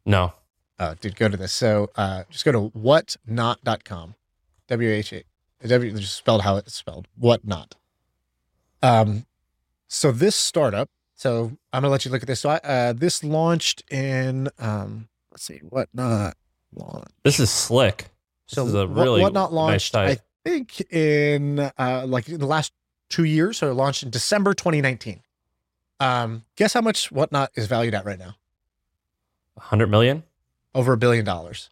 No. 0.05 0.33
Oh, 0.79 0.95
dude, 1.01 1.17
go 1.17 1.29
to 1.29 1.37
this. 1.37 1.53
So 1.53 1.91
uh, 1.97 2.25
just 2.31 2.45
go 2.45 2.53
to 2.53 2.69
whatnot.com 2.69 4.15
W 4.69 4.91
H 4.91 5.13
A. 5.13 5.23
W 5.67 5.93
just 5.93 6.17
spelled 6.17 6.43
how 6.43 6.57
it's 6.57 6.75
spelled. 6.75 7.09
Whatnot. 7.17 7.75
Um, 8.83 9.27
so 9.89 10.13
this 10.13 10.37
startup. 10.37 10.91
So 11.15 11.57
I'm 11.73 11.83
gonna 11.83 11.89
let 11.89 12.05
you 12.05 12.11
look 12.11 12.23
at 12.23 12.29
this. 12.29 12.41
So 12.41 12.51
I, 12.51 12.57
uh, 12.57 12.93
this 12.93 13.25
launched 13.25 13.91
in 13.91 14.49
um, 14.59 15.09
let's 15.31 15.45
see, 15.45 15.59
whatnot 15.59 16.37
launch. 16.75 17.09
This 17.25 17.41
is 17.41 17.51
slick. 17.51 18.09
This 18.49 18.57
so 18.57 18.67
is 18.67 18.75
a 18.75 18.87
really 18.87 19.23
whatnot 19.23 19.53
launched. 19.53 19.95
Nice 19.95 20.19
I 20.19 20.23
think 20.45 20.81
in 20.93 21.59
uh, 21.59 22.05
like 22.07 22.29
in 22.29 22.39
the 22.39 22.47
last 22.47 22.73
two 23.09 23.25
years. 23.25 23.59
So 23.59 23.71
it 23.71 23.75
launched 23.75 24.03
in 24.03 24.11
December 24.11 24.55
2019. 24.55 25.23
Um, 25.99 26.45
guess 26.57 26.73
how 26.75 26.81
much 26.81 27.11
whatnot 27.11 27.51
is 27.55 27.67
valued 27.67 27.95
at 27.95 28.05
right 28.05 28.19
now? 28.19 28.37
100 29.55 29.87
million. 29.89 30.25
Over 30.75 30.93
a 30.93 30.97
billion 30.97 31.25
dollars. 31.25 31.71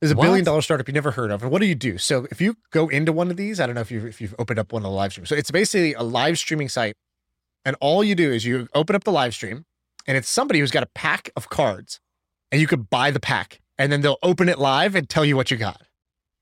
There's 0.00 0.12
a 0.12 0.16
what? 0.16 0.24
billion 0.24 0.44
dollar 0.44 0.62
startup 0.62 0.86
you 0.86 0.94
never 0.94 1.10
heard 1.10 1.30
of. 1.30 1.42
And 1.42 1.50
what 1.50 1.60
do 1.60 1.66
you 1.66 1.74
do? 1.74 1.98
So 1.98 2.26
if 2.30 2.40
you 2.40 2.56
go 2.70 2.88
into 2.88 3.12
one 3.12 3.30
of 3.30 3.36
these, 3.36 3.60
I 3.60 3.66
don't 3.66 3.74
know 3.74 3.80
if 3.80 3.90
you've, 3.90 4.06
if 4.06 4.20
you've 4.20 4.34
opened 4.38 4.58
up 4.58 4.72
one 4.72 4.82
of 4.82 4.84
the 4.84 4.90
live 4.90 5.12
streams. 5.12 5.28
So 5.28 5.34
it's 5.34 5.50
basically 5.50 5.94
a 5.94 6.02
live 6.02 6.38
streaming 6.38 6.68
site. 6.68 6.96
And 7.64 7.76
all 7.80 8.04
you 8.04 8.14
do 8.14 8.32
is 8.32 8.44
you 8.44 8.68
open 8.74 8.94
up 8.94 9.04
the 9.04 9.12
live 9.12 9.34
stream 9.34 9.66
and 10.06 10.16
it's 10.16 10.28
somebody 10.28 10.60
who's 10.60 10.70
got 10.70 10.82
a 10.84 10.88
pack 10.94 11.30
of 11.36 11.50
cards 11.50 12.00
and 12.50 12.60
you 12.60 12.66
could 12.66 12.88
buy 12.88 13.10
the 13.10 13.20
pack 13.20 13.60
and 13.76 13.92
then 13.92 14.00
they'll 14.00 14.18
open 14.22 14.48
it 14.48 14.58
live 14.58 14.94
and 14.94 15.08
tell 15.08 15.24
you 15.24 15.36
what 15.36 15.50
you 15.50 15.56
got. 15.56 15.82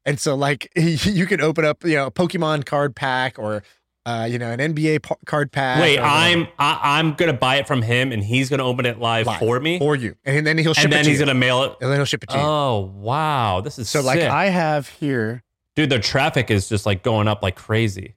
And 0.05 0.21
so 0.21 0.35
like 0.35 0.71
you 0.77 1.27
can 1.27 1.41
open 1.41 1.65
up, 1.65 1.83
you 1.83 1.97
know, 1.97 2.07
a 2.07 2.11
Pokemon 2.11 2.67
card 2.67 2.95
pack 2.95 3.39
or 3.39 3.63
uh, 4.07 4.25
you 4.31 4.39
know, 4.39 4.51
an 4.53 4.61
NBA 4.61 5.03
p- 5.03 5.15
card 5.27 5.51
pack. 5.51 5.81
Wait, 5.81 5.99
I'm 5.99 6.47
I, 6.59 7.01
am 7.01 7.15
gonna 7.15 7.33
buy 7.33 7.57
it 7.57 7.67
from 7.67 7.83
him, 7.83 8.13
and 8.13 8.23
he's 8.23 8.49
gonna 8.49 8.65
open 8.65 8.87
it 8.87 9.01
live, 9.01 9.27
live 9.27 9.41
for 9.41 9.59
me 9.59 9.81
for 9.81 9.97
you, 9.97 10.15
and 10.25 10.47
then 10.47 10.57
he'll 10.59 10.75
ship 10.75 10.83
it. 10.83 10.85
and 10.85 10.95
it. 10.95 10.97
then 10.97 11.05
he's 11.07 11.19
you. 11.19 11.27
gonna 11.27 11.39
mail 11.39 11.65
it, 11.65 11.77
and 11.81 11.91
then 11.91 11.99
he'll 11.99 12.05
ship 12.05 12.23
it 12.23 12.29
to 12.31 12.37
you. 12.37 12.43
Oh 12.43 12.93
wow, 12.95 13.61
this 13.61 13.81
is 13.81 13.91
so 13.91 13.99
sick. 13.99 14.07
like 14.07 14.21
I 14.21 14.47
have 14.47 14.89
here, 14.89 15.43
dude. 15.75 15.91
The 15.91 15.99
traffic 15.99 16.53
is 16.53 16.69
just 16.69 16.87
like 16.87 17.03
going 17.03 17.27
up 17.27 17.43
like 17.43 17.57
crazy. 17.57 18.15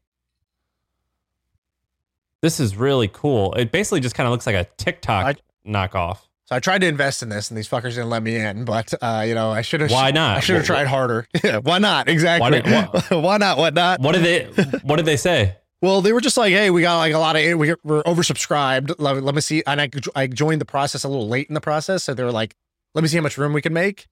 This 2.41 2.59
is 2.59 2.77
really 2.77 3.09
cool. 3.11 3.53
It 3.55 3.71
basically 3.71 3.99
just 3.99 4.15
kind 4.15 4.27
of 4.27 4.31
looks 4.31 4.45
like 4.45 4.55
a 4.55 4.67
TikTok 4.77 5.25
I, 5.25 5.69
knockoff. 5.69 6.19
So 6.45 6.55
I 6.55 6.59
tried 6.59 6.81
to 6.81 6.87
invest 6.87 7.23
in 7.23 7.29
this, 7.29 7.49
and 7.49 7.57
these 7.57 7.67
fuckers 7.67 7.95
didn't 7.95 8.09
let 8.11 8.21
me 8.21 8.35
in. 8.35 8.63
But 8.63 8.93
uh, 9.01 9.23
you 9.27 9.33
know, 9.33 9.49
I 9.49 9.63
should 9.63 9.81
have. 9.81 9.89
Why 9.89 10.11
not? 10.11 10.37
I 10.37 10.39
should 10.41 10.55
have 10.55 10.65
tried 10.65 10.85
harder. 10.85 11.27
yeah, 11.43 11.57
why 11.63 11.79
not? 11.79 12.07
Exactly. 12.07 12.61
Why, 12.61 12.89
why, 12.91 13.17
why 13.17 13.37
not? 13.37 13.57
What 13.57 13.73
not? 13.73 13.99
What 14.01 14.13
did 14.13 14.23
they? 14.23 14.63
What 14.83 14.97
did 14.97 15.05
they 15.05 15.17
say? 15.17 15.55
Well, 15.81 16.01
they 16.01 16.11
were 16.11 16.21
just 16.21 16.37
like, 16.37 16.51
"Hey, 16.51 16.69
we 16.69 16.81
got 16.81 16.97
like 16.97 17.13
a 17.13 17.19
lot 17.19 17.35
of 17.35 17.57
we, 17.57 17.73
we're 17.83 18.03
oversubscribed. 18.03 18.95
Let, 18.97 19.23
let 19.23 19.33
me 19.35 19.41
see." 19.41 19.63
And 19.65 19.79
I 19.79 19.89
I 20.15 20.27
joined 20.27 20.61
the 20.61 20.65
process 20.65 21.03
a 21.03 21.07
little 21.07 21.27
late 21.27 21.47
in 21.47 21.53
the 21.53 21.61
process, 21.61 22.03
so 22.03 22.13
they 22.13 22.23
were 22.23 22.31
like, 22.31 22.55
"Let 22.93 23.01
me 23.01 23.07
see 23.07 23.17
how 23.17 23.23
much 23.23 23.37
room 23.37 23.53
we 23.53 23.61
can 23.61 23.73
make." 23.73 24.07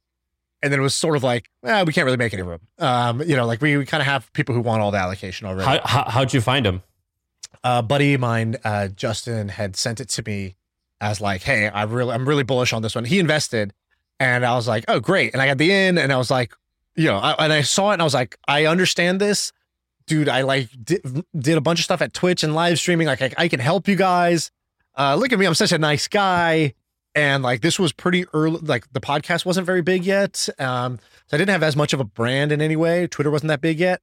And 0.64 0.72
then 0.72 0.80
it 0.80 0.84
was 0.84 0.96
sort 0.96 1.16
of 1.16 1.24
like, 1.24 1.50
eh, 1.64 1.84
we 1.84 1.94
can't 1.94 2.06
really 2.06 2.18
make 2.18 2.34
any 2.34 2.42
room. 2.42 2.62
Um, 2.80 3.22
you 3.22 3.36
know, 3.36 3.46
like 3.46 3.62
we, 3.62 3.78
we 3.78 3.86
kind 3.86 4.02
of 4.02 4.08
have 4.08 4.32
people 4.34 4.56
who 4.56 4.62
want 4.62 4.82
all 4.82 4.90
the 4.90 4.98
allocation 4.98 5.46
already. 5.46 5.66
How, 5.66 5.82
how, 5.86 6.10
how'd 6.10 6.34
you 6.34 6.42
find 6.42 6.66
them? 6.66 6.82
A 7.64 7.84
buddy 7.84 8.16
of 8.16 8.22
mine, 8.22 8.56
uh, 8.64 8.88
Justin, 8.88 9.50
had 9.50 9.76
sent 9.76 10.00
it 10.00 10.10
to 10.10 10.24
me 10.26 10.56
as 11.00 11.22
like, 11.22 11.44
"Hey, 11.44 11.68
I 11.68 11.84
really, 11.84 12.14
I'm 12.14 12.28
really 12.28 12.44
bullish 12.44 12.74
on 12.74 12.82
this 12.82 12.96
one." 12.96 13.06
He 13.06 13.20
invested, 13.20 13.74
and 14.20 14.46
I 14.46 14.56
was 14.56 14.68
like, 14.68 14.86
"Oh, 14.88 15.00
great!" 15.00 15.34
And 15.34 15.42
I 15.42 15.48
got 15.48 15.58
the 15.58 15.72
in, 15.72 15.98
and 15.98 16.12
I 16.12 16.18
was 16.18 16.32
like, 16.32 16.54
you 16.96 17.06
know, 17.06 17.18
I, 17.18 17.34
and 17.44 17.54
I 17.54 17.62
saw 17.62 17.92
it, 17.92 17.94
and 17.94 18.02
I 18.02 18.06
was 18.06 18.14
like, 18.14 18.38
"I 18.48 18.66
understand 18.66 19.20
this." 19.22 19.52
Dude, 20.08 20.30
I 20.30 20.42
like 20.42 20.70
did, 20.84 21.02
did 21.38 21.58
a 21.58 21.62
bunch 21.62 21.80
of 21.80 21.86
stuff 21.86 22.02
at 22.02 22.14
Twitch 22.14 22.44
and 22.44 22.56
live 22.56 22.80
streaming. 22.80 23.08
Like 23.08 23.22
I, 23.22 23.34
I 23.38 23.48
can 23.48 23.60
help 23.60 23.88
you 23.88 23.96
guys. 23.96 24.52
Uh, 24.98 25.16
look 25.16 25.32
at 25.32 25.38
me, 25.38 25.46
I'm 25.46 25.54
such 25.54 25.72
a 25.72 25.78
nice 25.78 26.08
guy. 26.08 26.74
And 27.14 27.44
like 27.44 27.62
this 27.62 27.80
was 27.80 27.92
pretty 27.94 28.26
early. 28.34 28.60
Like 28.62 28.92
the 28.94 29.00
podcast 29.00 29.46
wasn't 29.46 29.66
very 29.66 29.82
big 29.82 30.04
yet. 30.04 30.48
Um, 30.60 31.00
so 31.28 31.36
I 31.36 31.38
didn't 31.38 31.50
have 31.50 31.64
as 31.64 31.76
much 31.76 31.94
of 31.94 32.00
a 32.00 32.04
brand 32.04 32.52
in 32.52 32.62
any 32.62 32.76
way. 32.76 33.08
Twitter 33.08 33.32
wasn't 33.32 33.50
that 33.50 33.62
big 33.62 33.80
yet. 33.80 34.02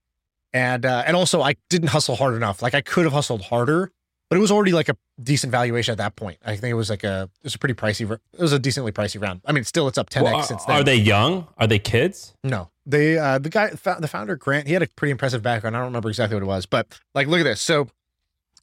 And 0.52 0.86
uh, 0.86 1.02
and 1.06 1.16
also 1.16 1.40
I 1.42 1.56
didn't 1.70 1.88
hustle 1.88 2.16
hard 2.16 2.34
enough. 2.34 2.62
Like 2.62 2.74
I 2.74 2.80
could 2.80 3.04
have 3.04 3.12
hustled 3.12 3.42
harder, 3.42 3.90
but 4.34 4.38
it 4.38 4.40
was 4.40 4.50
already 4.50 4.72
like 4.72 4.88
a 4.88 4.96
decent 5.22 5.52
valuation 5.52 5.92
at 5.92 5.98
that 5.98 6.16
point. 6.16 6.38
I 6.44 6.56
think 6.56 6.72
it 6.72 6.74
was 6.74 6.90
like 6.90 7.04
a 7.04 7.30
it 7.38 7.44
was 7.44 7.54
a 7.54 7.58
pretty 7.60 7.74
pricey. 7.74 8.10
It 8.10 8.40
was 8.40 8.52
a 8.52 8.58
decently 8.58 8.90
pricey 8.90 9.22
round. 9.22 9.42
I 9.44 9.52
mean, 9.52 9.62
still 9.62 9.86
it's 9.86 9.96
up 9.96 10.10
10x 10.10 10.22
well, 10.24 10.42
since 10.42 10.64
then. 10.64 10.74
Are 10.74 10.82
they 10.82 10.96
young? 10.96 11.46
Are 11.56 11.68
they 11.68 11.78
kids? 11.78 12.34
No, 12.42 12.68
they 12.84 13.16
uh 13.16 13.38
the 13.38 13.48
guy 13.48 13.70
the 13.70 14.08
founder 14.08 14.34
Grant. 14.34 14.66
He 14.66 14.72
had 14.72 14.82
a 14.82 14.88
pretty 14.96 15.12
impressive 15.12 15.40
background. 15.40 15.76
I 15.76 15.78
don't 15.78 15.86
remember 15.86 16.08
exactly 16.08 16.34
what 16.34 16.42
it 16.42 16.46
was, 16.46 16.66
but 16.66 17.00
like 17.14 17.28
look 17.28 17.38
at 17.38 17.44
this. 17.44 17.62
So 17.62 17.86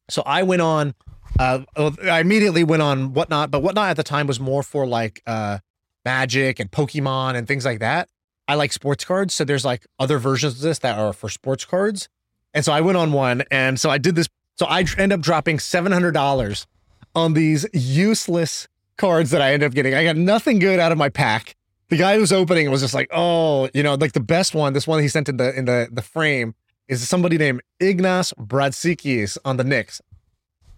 so 0.10 0.24
I 0.26 0.44
went 0.44 0.62
on. 0.62 0.94
Uh, 1.40 1.62
I 2.04 2.20
immediately 2.20 2.66
went 2.66 2.82
on 2.82 3.14
whatnot, 3.14 3.50
but 3.50 3.64
whatnot 3.64 3.92
at 3.92 3.96
the 3.96 4.04
time 4.04 4.28
was 4.28 4.42
more 4.42 4.64
for 4.64 4.86
like 4.86 5.24
uh 5.26 5.60
Magic 6.04 6.60
and 6.60 6.70
Pokemon 6.70 7.36
and 7.36 7.48
things 7.48 7.64
like 7.64 7.80
that. 7.80 8.10
I 8.50 8.56
like 8.56 8.74
sports 8.74 9.06
cards, 9.06 9.34
so 9.34 9.46
there's 9.46 9.64
like 9.64 9.88
other 9.98 10.20
versions 10.20 10.56
of 10.56 10.60
this 10.60 10.80
that 10.80 11.00
are 11.00 11.14
for 11.14 11.30
sports 11.30 11.64
cards 11.64 12.10
And 12.54 12.66
so 12.66 12.74
I 12.74 12.82
went 12.82 12.98
on 12.98 13.14
one, 13.14 13.44
and 13.50 13.80
so 13.80 13.90
I 13.90 14.00
did 14.00 14.16
this. 14.16 14.28
So 14.62 14.68
I 14.68 14.86
end 15.00 15.12
up 15.12 15.22
dropping 15.22 15.58
seven 15.58 15.92
hundred 15.92 16.12
dollars 16.12 16.68
on 17.16 17.34
these 17.34 17.66
useless 17.74 18.68
cards 18.96 19.32
that 19.32 19.42
I 19.42 19.54
end 19.54 19.64
up 19.64 19.74
getting. 19.74 19.96
I 19.96 20.04
got 20.04 20.18
nothing 20.18 20.60
good 20.60 20.80
out 20.80 20.92
of 20.92 21.00
my 21.00 21.10
pack. 21.10 21.56
The 21.90 21.98
guy 21.98 22.14
who 22.14 22.20
was 22.22 22.32
opening 22.32 22.70
was 22.70 22.82
just 22.82 22.94
like, 22.94 23.10
oh, 23.12 23.70
you 23.74 23.82
know, 23.82 23.96
like 23.96 24.12
the 24.12 24.20
best 24.20 24.54
one. 24.54 24.74
This 24.74 24.86
one 24.86 25.02
he 25.02 25.08
sent 25.08 25.30
in 25.30 25.38
the 25.38 25.58
in 25.58 25.66
the 25.66 25.90
the 25.92 26.04
frame 26.04 26.54
is 26.88 27.10
somebody 27.10 27.40
named 27.40 27.62
Ignas 27.80 28.36
Brazdeikis 28.36 29.36
on 29.44 29.58
the 29.58 29.64
Knicks. 29.64 30.00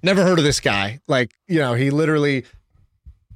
Never 0.02 0.24
heard 0.24 0.40
of 0.40 0.46
this 0.46 0.62
guy. 0.62 1.02
Like, 1.10 1.34
you 1.50 1.60
know, 1.60 1.74
he 1.74 1.90
literally 1.90 2.46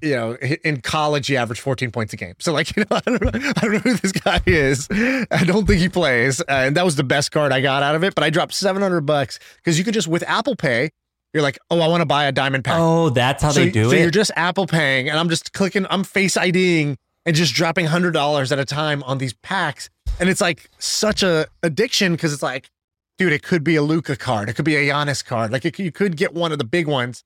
you 0.01 0.15
know, 0.15 0.35
in 0.35 0.81
college 0.81 1.27
he 1.27 1.37
averaged 1.37 1.61
14 1.61 1.91
points 1.91 2.13
a 2.13 2.17
game. 2.17 2.35
So 2.39 2.53
like, 2.53 2.75
you 2.77 2.83
know, 2.89 2.97
I 2.97 3.01
don't 3.05 3.21
know, 3.21 3.31
I 3.33 3.61
don't 3.61 3.73
know 3.73 3.79
who 3.79 3.93
this 3.95 4.11
guy 4.11 4.41
is. 4.45 4.87
I 4.91 5.43
don't 5.45 5.65
think 5.65 5.81
he 5.81 5.89
plays. 5.89 6.41
Uh, 6.41 6.45
and 6.49 6.77
that 6.77 6.85
was 6.85 6.95
the 6.95 7.03
best 7.03 7.31
card 7.31 7.51
I 7.51 7.61
got 7.61 7.83
out 7.83 7.95
of 7.95 8.03
it. 8.03 8.15
But 8.15 8.23
I 8.23 8.29
dropped 8.29 8.53
700 8.53 9.01
bucks 9.01 9.39
because 9.57 9.77
you 9.77 9.85
could 9.85 9.93
just 9.93 10.07
with 10.07 10.23
Apple 10.23 10.55
Pay, 10.55 10.91
you're 11.33 11.43
like, 11.43 11.59
oh, 11.69 11.79
I 11.79 11.87
want 11.87 12.01
to 12.01 12.05
buy 12.05 12.25
a 12.25 12.31
diamond 12.31 12.63
pack. 12.63 12.77
Oh, 12.79 13.09
that's 13.09 13.43
how 13.43 13.51
so, 13.51 13.59
they 13.59 13.69
do 13.69 13.83
so 13.83 13.89
it. 13.89 13.91
So 13.91 13.97
you're 13.97 14.11
just 14.11 14.31
Apple 14.35 14.65
paying, 14.65 15.09
and 15.09 15.19
I'm 15.19 15.29
just 15.29 15.53
clicking, 15.53 15.85
I'm 15.89 16.03
face 16.03 16.37
IDing 16.37 16.97
and 17.25 17.35
just 17.35 17.53
dropping 17.53 17.85
hundred 17.85 18.11
dollars 18.11 18.51
at 18.51 18.59
a 18.59 18.65
time 18.65 19.03
on 19.03 19.17
these 19.17 19.33
packs. 19.33 19.89
And 20.19 20.29
it's 20.29 20.41
like 20.41 20.69
such 20.79 21.23
a 21.23 21.47
addiction 21.61 22.13
because 22.13 22.33
it's 22.33 22.41
like, 22.41 22.69
dude, 23.17 23.33
it 23.33 23.43
could 23.43 23.63
be 23.63 23.75
a 23.75 23.81
Luka 23.81 24.15
card, 24.15 24.49
it 24.49 24.53
could 24.53 24.65
be 24.65 24.75
a 24.75 24.89
Giannis 24.89 25.23
card. 25.23 25.51
Like 25.51 25.65
it, 25.65 25.77
you 25.77 25.91
could 25.91 26.17
get 26.17 26.33
one 26.33 26.51
of 26.51 26.57
the 26.57 26.63
big 26.63 26.87
ones 26.87 27.23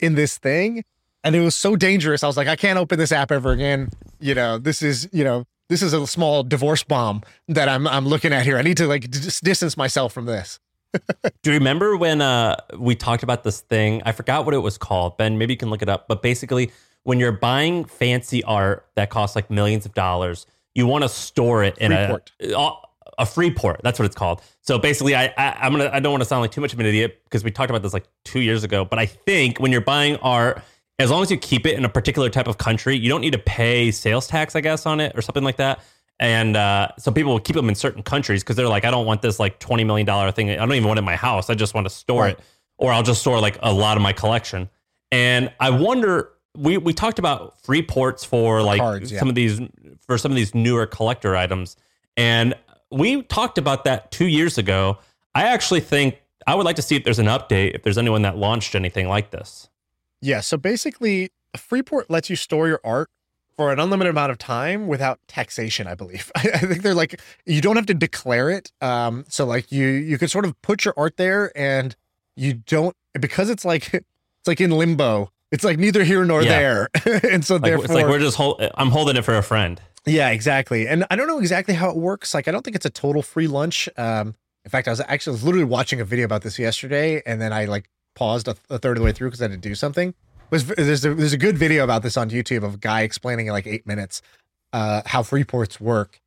in 0.00 0.14
this 0.14 0.38
thing 0.38 0.84
and 1.24 1.36
it 1.36 1.40
was 1.40 1.54
so 1.54 1.76
dangerous. 1.76 2.22
I 2.22 2.26
was 2.26 2.36
like, 2.36 2.48
I 2.48 2.56
can't 2.56 2.78
open 2.78 2.98
this 2.98 3.12
app 3.12 3.30
ever 3.32 3.52
again. 3.52 3.88
You 4.20 4.34
know, 4.34 4.58
this 4.58 4.82
is 4.82 5.08
you 5.12 5.24
know 5.24 5.44
this 5.68 5.82
is 5.82 5.92
a 5.92 6.06
small 6.06 6.42
divorce 6.42 6.82
bomb 6.82 7.22
that 7.48 7.68
I'm 7.68 7.86
I'm 7.86 8.06
looking 8.06 8.32
at 8.32 8.44
here. 8.44 8.58
I 8.58 8.62
need 8.62 8.76
to 8.78 8.86
like 8.86 9.10
just 9.10 9.42
distance 9.44 9.76
myself 9.76 10.12
from 10.12 10.26
this. 10.26 10.60
Do 11.42 11.50
you 11.50 11.58
remember 11.58 11.96
when 11.96 12.20
uh, 12.20 12.56
we 12.78 12.94
talked 12.94 13.22
about 13.22 13.44
this 13.44 13.60
thing? 13.60 14.02
I 14.04 14.12
forgot 14.12 14.44
what 14.44 14.54
it 14.54 14.58
was 14.58 14.76
called. 14.76 15.16
Ben, 15.16 15.38
maybe 15.38 15.54
you 15.54 15.58
can 15.58 15.70
look 15.70 15.80
it 15.80 15.88
up. 15.88 16.06
But 16.06 16.20
basically, 16.20 16.70
when 17.04 17.18
you're 17.18 17.32
buying 17.32 17.84
fancy 17.86 18.44
art 18.44 18.86
that 18.96 19.08
costs 19.08 19.34
like 19.34 19.50
millions 19.50 19.86
of 19.86 19.94
dollars, 19.94 20.46
you 20.74 20.86
want 20.86 21.02
to 21.02 21.08
store 21.08 21.64
it 21.64 21.78
in 21.78 21.92
a, 21.92 22.20
a 22.40 22.72
a 23.18 23.26
free 23.26 23.50
port. 23.50 23.80
That's 23.82 23.98
what 23.98 24.06
it's 24.06 24.14
called. 24.14 24.42
So 24.62 24.78
basically, 24.78 25.14
I, 25.14 25.32
I 25.36 25.66
am 25.66 25.72
gonna 25.72 25.90
I 25.92 26.00
don't 26.00 26.12
want 26.12 26.22
to 26.22 26.28
sound 26.28 26.42
like 26.42 26.50
too 26.50 26.60
much 26.60 26.72
of 26.72 26.80
an 26.80 26.86
idiot 26.86 27.20
because 27.24 27.44
we 27.44 27.50
talked 27.50 27.70
about 27.70 27.82
this 27.82 27.92
like 27.92 28.06
two 28.24 28.40
years 28.40 28.64
ago. 28.64 28.84
But 28.84 28.98
I 28.98 29.06
think 29.06 29.58
when 29.60 29.72
you're 29.72 29.80
buying 29.80 30.16
art 30.16 30.62
as 31.02 31.10
long 31.10 31.22
as 31.22 31.30
you 31.30 31.36
keep 31.36 31.66
it 31.66 31.76
in 31.76 31.84
a 31.84 31.88
particular 31.88 32.28
type 32.28 32.46
of 32.46 32.58
country, 32.58 32.96
you 32.96 33.08
don't 33.08 33.20
need 33.20 33.32
to 33.32 33.38
pay 33.38 33.90
sales 33.90 34.26
tax, 34.26 34.56
I 34.56 34.60
guess, 34.60 34.86
on 34.86 35.00
it 35.00 35.16
or 35.16 35.22
something 35.22 35.44
like 35.44 35.56
that. 35.56 35.80
And 36.20 36.56
uh, 36.56 36.88
so 36.98 37.10
people 37.10 37.32
will 37.32 37.40
keep 37.40 37.56
them 37.56 37.68
in 37.68 37.74
certain 37.74 38.02
countries 38.02 38.42
because 38.42 38.54
they're 38.56 38.68
like, 38.68 38.84
I 38.84 38.90
don't 38.90 39.06
want 39.06 39.22
this 39.22 39.40
like 39.40 39.58
twenty 39.58 39.82
million 39.82 40.06
dollar 40.06 40.30
thing. 40.30 40.50
I 40.50 40.56
don't 40.56 40.72
even 40.72 40.86
want 40.86 40.98
it 40.98 41.00
in 41.00 41.04
my 41.04 41.16
house. 41.16 41.50
I 41.50 41.54
just 41.54 41.74
want 41.74 41.86
to 41.86 41.90
store 41.90 42.22
right. 42.22 42.38
it, 42.38 42.44
or 42.78 42.92
I'll 42.92 43.02
just 43.02 43.20
store 43.20 43.40
like 43.40 43.58
a 43.60 43.72
lot 43.72 43.96
of 43.96 44.02
my 44.02 44.12
collection. 44.12 44.68
And 45.10 45.52
I 45.58 45.70
wonder, 45.70 46.30
we 46.56 46.78
we 46.78 46.92
talked 46.92 47.18
about 47.18 47.60
free 47.62 47.82
ports 47.82 48.24
for 48.24 48.62
like 48.62 48.80
Cards, 48.80 49.10
yeah. 49.10 49.18
some 49.18 49.28
of 49.28 49.34
these 49.34 49.60
for 50.06 50.16
some 50.16 50.30
of 50.30 50.36
these 50.36 50.54
newer 50.54 50.86
collector 50.86 51.34
items, 51.34 51.76
and 52.16 52.54
we 52.90 53.22
talked 53.22 53.58
about 53.58 53.84
that 53.84 54.10
two 54.12 54.26
years 54.26 54.58
ago. 54.58 54.98
I 55.34 55.44
actually 55.44 55.80
think 55.80 56.22
I 56.46 56.54
would 56.54 56.66
like 56.66 56.76
to 56.76 56.82
see 56.82 56.94
if 56.94 57.04
there's 57.04 57.18
an 57.18 57.26
update, 57.26 57.74
if 57.74 57.82
there's 57.82 57.98
anyone 57.98 58.22
that 58.22 58.36
launched 58.36 58.74
anything 58.74 59.08
like 59.08 59.30
this. 59.30 59.68
Yeah. 60.22 60.40
So 60.40 60.56
basically, 60.56 61.30
Freeport 61.56 62.08
lets 62.08 62.30
you 62.30 62.36
store 62.36 62.68
your 62.68 62.80
art 62.82 63.10
for 63.56 63.70
an 63.70 63.78
unlimited 63.78 64.10
amount 64.10 64.32
of 64.32 64.38
time 64.38 64.86
without 64.86 65.20
taxation. 65.28 65.86
I 65.86 65.94
believe. 65.94 66.32
I, 66.36 66.58
think 66.58 66.82
they're 66.82 66.94
like 66.94 67.20
you 67.44 67.60
don't 67.60 67.76
have 67.76 67.86
to 67.86 67.94
declare 67.94 68.48
it. 68.48 68.72
Um, 68.80 69.24
so 69.28 69.44
like 69.44 69.70
you 69.70 69.86
you 69.86 70.16
can 70.16 70.28
sort 70.28 70.46
of 70.46 70.60
put 70.62 70.84
your 70.84 70.94
art 70.96 71.16
there, 71.16 71.52
and 71.56 71.94
you 72.36 72.54
don't 72.54 72.96
because 73.20 73.50
it's 73.50 73.64
like 73.64 73.92
it's 73.94 74.06
like 74.46 74.60
in 74.60 74.70
limbo. 74.70 75.30
It's 75.50 75.64
like 75.64 75.78
neither 75.78 76.02
here 76.02 76.24
nor 76.24 76.42
yeah. 76.42 76.48
there, 76.48 76.88
and 77.30 77.44
so 77.44 77.56
like, 77.56 77.64
therefore, 77.64 77.84
it's 77.84 77.94
like 77.94 78.06
we're 78.06 78.18
just 78.18 78.38
hold, 78.38 78.62
I'm 78.74 78.88
holding 78.88 79.16
it 79.16 79.22
for 79.22 79.36
a 79.36 79.42
friend. 79.42 79.78
Yeah, 80.06 80.30
exactly. 80.30 80.88
And 80.88 81.04
I 81.10 81.16
don't 81.16 81.28
know 81.28 81.38
exactly 81.38 81.74
how 81.74 81.90
it 81.90 81.96
works. 81.96 82.32
Like 82.32 82.48
I 82.48 82.52
don't 82.52 82.62
think 82.62 82.74
it's 82.74 82.86
a 82.86 82.90
total 82.90 83.22
free 83.22 83.48
lunch. 83.48 83.88
Um, 83.98 84.34
in 84.64 84.70
fact, 84.70 84.88
I 84.88 84.92
was 84.92 85.00
actually 85.00 85.32
I 85.32 85.34
was 85.34 85.44
literally 85.44 85.64
watching 85.64 86.00
a 86.00 86.04
video 86.04 86.24
about 86.24 86.42
this 86.42 86.58
yesterday, 86.58 87.22
and 87.26 87.40
then 87.40 87.52
I 87.52 87.66
like 87.66 87.90
paused 88.14 88.48
a, 88.48 88.56
a 88.70 88.78
third 88.78 88.96
of 88.96 89.00
the 89.00 89.04
way 89.04 89.12
through 89.12 89.28
because 89.28 89.40
I 89.40 89.44
had 89.44 89.52
to 89.52 89.68
do 89.68 89.74
something. 89.74 90.14
Was 90.50 90.66
there's 90.66 91.04
a, 91.04 91.14
there's 91.14 91.32
a 91.32 91.38
good 91.38 91.56
video 91.56 91.82
about 91.84 92.02
this 92.02 92.16
on 92.16 92.30
YouTube 92.30 92.62
of 92.62 92.74
a 92.74 92.78
guy 92.78 93.02
explaining 93.02 93.46
in 93.46 93.52
like 93.52 93.66
eight 93.66 93.86
minutes 93.86 94.20
uh, 94.72 95.02
how 95.06 95.22
free 95.22 95.44
ports 95.44 95.80
work, 95.80 96.20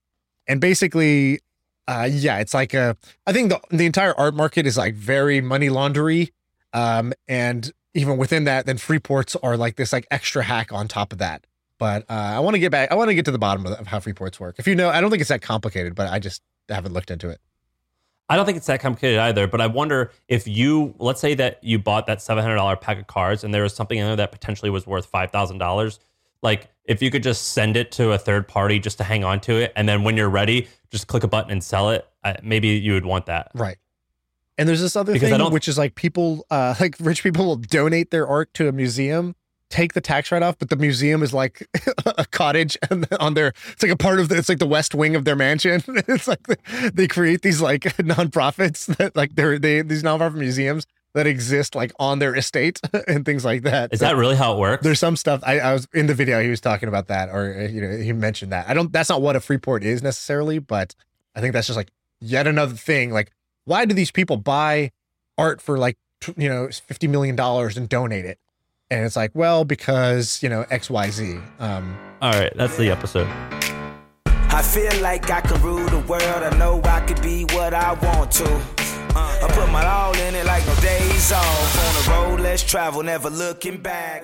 and 0.48 0.60
basically, 0.60 1.41
uh, 1.88 2.08
yeah, 2.12 2.39
it's 2.39 2.54
like 2.54 2.74
a 2.74 2.98
I 3.28 3.34
think 3.34 3.50
the 3.50 3.62
the 3.69 3.86
entire 3.86 4.13
art 4.17 4.34
market 4.34 4.65
is 4.65 4.78
like 4.78 4.95
very 4.95 5.41
money 5.41 5.69
laundery, 5.69 6.32
um, 6.74 7.13
and 7.28 7.71
even 7.93 8.17
within 8.17 8.43
that, 8.45 8.65
then 8.65 8.78
free 8.78 9.00
ports 9.00 9.36
are 9.38 9.58
like 9.58 9.76
this 9.76 9.93
like 9.93 10.08
extra 10.10 10.43
hack 10.43 10.74
on 10.74 10.88
top 10.88 11.13
of 11.13 11.19
that. 11.19 11.45
But 11.78 12.04
uh, 12.10 12.13
I 12.13 12.39
want 12.39 12.56
to 12.56 12.60
get 12.60 12.71
back. 12.71 12.91
I 12.91 12.95
want 12.95 13.10
to 13.10 13.15
get 13.15 13.26
to 13.26 13.32
the 13.32 13.38
bottom 13.38 13.65
of, 13.65 13.74
of 13.74 13.88
how 13.88 14.00
free 14.00 14.13
ports 14.13 14.39
work. 14.39 14.56
If 14.58 14.67
you 14.67 14.76
know, 14.76 14.89
I 14.89 15.02
don't 15.02 15.12
think 15.12 15.21
it's 15.21 15.30
that 15.30 15.41
complicated, 15.41 15.93
but 15.93 16.12
I 16.12 16.19
just 16.19 16.41
haven't 16.69 16.93
looked 16.93 17.12
into 17.12 17.30
it. 17.30 17.39
I 18.28 18.36
don't 18.36 18.46
think 18.46 18.58
it's 18.58 18.68
that 18.68 18.80
complicated 18.80 19.20
either, 19.20 19.48
but 19.48 19.62
I 19.62 19.68
wonder 19.68 20.12
if 20.28 20.48
you, 20.48 20.96
let's 20.98 21.22
say 21.22 21.36
that 21.36 21.64
you 21.64 21.78
bought 21.78 22.08
that 22.08 22.20
$700 22.20 22.82
pack 22.82 23.00
of 23.00 23.08
cards 23.08 23.44
and 23.44 23.54
there 23.54 23.64
was 23.64 23.76
something 23.76 23.98
in 23.98 24.06
there 24.06 24.16
that 24.16 24.32
potentially 24.32 24.72
was 24.72 24.88
worth 24.88 25.12
$5,000. 25.12 26.00
Like 26.42 26.70
if 26.86 27.02
you 27.02 27.12
could 27.12 27.24
just 27.24 27.50
send 27.50 27.78
it 27.78 27.92
to 27.94 28.12
a 28.14 28.18
third 28.18 28.48
party 28.48 28.80
just 28.80 28.98
to 28.98 29.04
hang 29.04 29.24
on 29.24 29.40
to 29.42 29.54
it. 29.58 29.74
And 29.76 29.88
then 29.88 30.04
when 30.04 30.18
you're 30.18 30.30
ready, 30.30 30.68
just 30.90 31.08
click 31.08 31.24
a 31.24 31.28
button 31.28 31.52
and 31.52 31.64
sell 31.64 31.92
it. 31.92 32.08
maybe 32.42 32.70
you 32.70 32.94
would 32.94 33.06
want 33.06 33.28
that. 33.28 33.52
Right. 33.54 33.78
And 34.58 34.68
there's 34.68 34.82
this 34.82 34.96
other 34.96 35.14
because 35.14 35.30
thing, 35.30 35.52
which 35.52 35.68
is 35.68 35.78
like 35.78 35.96
people, 35.96 36.48
uh, 36.50 36.74
like 36.80 36.96
rich 37.00 37.22
people 37.22 37.46
will 37.46 37.58
donate 37.58 38.10
their 38.10 38.28
art 38.28 38.54
to 38.56 38.68
a 38.68 38.72
museum 38.72 39.36
take 39.76 39.94
the 39.94 40.02
tax 40.02 40.32
write 40.32 40.42
off, 40.42 40.58
but 40.58 40.70
the 40.70 40.78
museum 40.78 41.22
is 41.22 41.34
like 41.34 41.68
a 42.06 42.26
cottage 42.26 42.78
and 42.90 43.06
on 43.20 43.34
their 43.34 43.54
it's 43.72 43.84
like 43.84 43.92
a 43.92 43.98
part 43.98 44.20
of 44.20 44.30
the 44.30 44.38
it's 44.38 44.48
like 44.48 44.60
the 44.60 44.68
west 44.68 44.96
wing 44.96 45.16
of 45.16 45.26
their 45.26 45.36
mansion. 45.36 45.84
it's 46.08 46.28
like 46.28 46.46
they 46.94 47.08
create 47.08 47.42
these 47.42 47.62
like 47.62 47.82
nonprofits 47.98 48.86
that 48.98 49.16
like 49.16 49.36
they're 49.36 49.60
they 49.60 49.82
these 49.82 50.04
nonprofit 50.04 50.36
museums 50.36 50.86
that 51.14 51.28
exist 51.28 51.76
like 51.76 51.94
on 52.00 52.20
their 52.20 52.36
estate 52.36 52.80
and 53.08 53.26
things 53.26 53.44
like 53.44 53.64
that. 53.64 53.94
Is 53.94 54.00
so 54.00 54.06
that 54.06 54.16
really 54.16 54.36
how 54.36 54.54
it 54.54 54.60
works? 54.60 54.84
There's 54.84 55.00
some 55.00 55.16
stuff 55.16 55.42
I, 55.44 55.60
I 55.60 55.74
was 55.74 55.88
in 55.94 56.08
the 56.08 56.14
video 56.14 56.42
he 56.42 56.50
was 56.50 56.62
talking 56.62 56.88
about 56.88 57.08
that 57.08 57.30
or 57.30 57.56
uh, 57.60 57.68
you 57.68 57.82
know 57.82 57.98
he 57.98 58.14
mentioned 58.14 58.54
that. 58.54 58.70
I 58.70 58.74
don't 58.74 58.92
that's 58.94 59.10
not 59.10 59.22
what 59.22 59.36
a 59.36 59.42
free 59.42 59.58
port 59.58 59.84
is 59.84 60.02
necessarily, 60.02 60.60
but 60.60 60.96
I 61.36 61.42
think 61.42 61.54
that's 61.54 61.68
just 61.68 61.78
like 61.78 61.92
yet 62.22 62.48
another 62.48 62.76
thing 62.76 63.12
like 63.12 63.32
why 63.66 63.84
do 63.84 63.94
these 63.94 64.12
people 64.12 64.38
buy 64.38 64.92
art 65.38 65.62
for 65.62 65.78
like 65.78 65.98
you 66.38 66.48
know 66.48 66.70
50 66.70 67.08
million 67.10 67.36
dollars 67.36 67.76
and 67.76 67.90
donate 67.90 68.24
it? 68.24 68.40
And 68.91 69.04
it's 69.04 69.15
like, 69.15 69.32
well, 69.34 69.65
because, 69.65 70.41
you 70.43 70.50
know, 70.50 70.63
XYZ. 70.65 71.41
Um, 71.60 71.98
All 72.21 72.32
right, 72.32 72.54
that's 72.56 72.78
the 72.78 72.91
episode. 72.91 73.28
I 74.28 74.62
feel 74.62 75.02
like 75.02 75.30
I 75.32 75.41
can 75.41 75.62
rule 75.62 75.86
the 75.88 76.00
world. 76.00 76.21
I 76.24 76.56
know 76.58 76.82
I 76.84 77.02
could 77.02 77.21
be 77.21 77.45
what 77.45 77.74
I 77.74 77.93
want 77.93 78.32
to. 78.34 78.45
Uh, 78.45 79.39
I 79.43 79.52
put 79.54 79.71
my 79.71 79.86
all 79.86 80.15
in 80.15 80.36
it 80.36 80.45
like 80.45 80.65
no 80.67 80.76
days 80.76 81.32
off. 81.32 81.78
On 81.78 81.93
the 81.95 82.12
road, 82.12 82.39
let's 82.41 82.63
travel, 82.63 83.02
never 83.02 83.30
looking 83.30 83.82
back. 83.82 84.24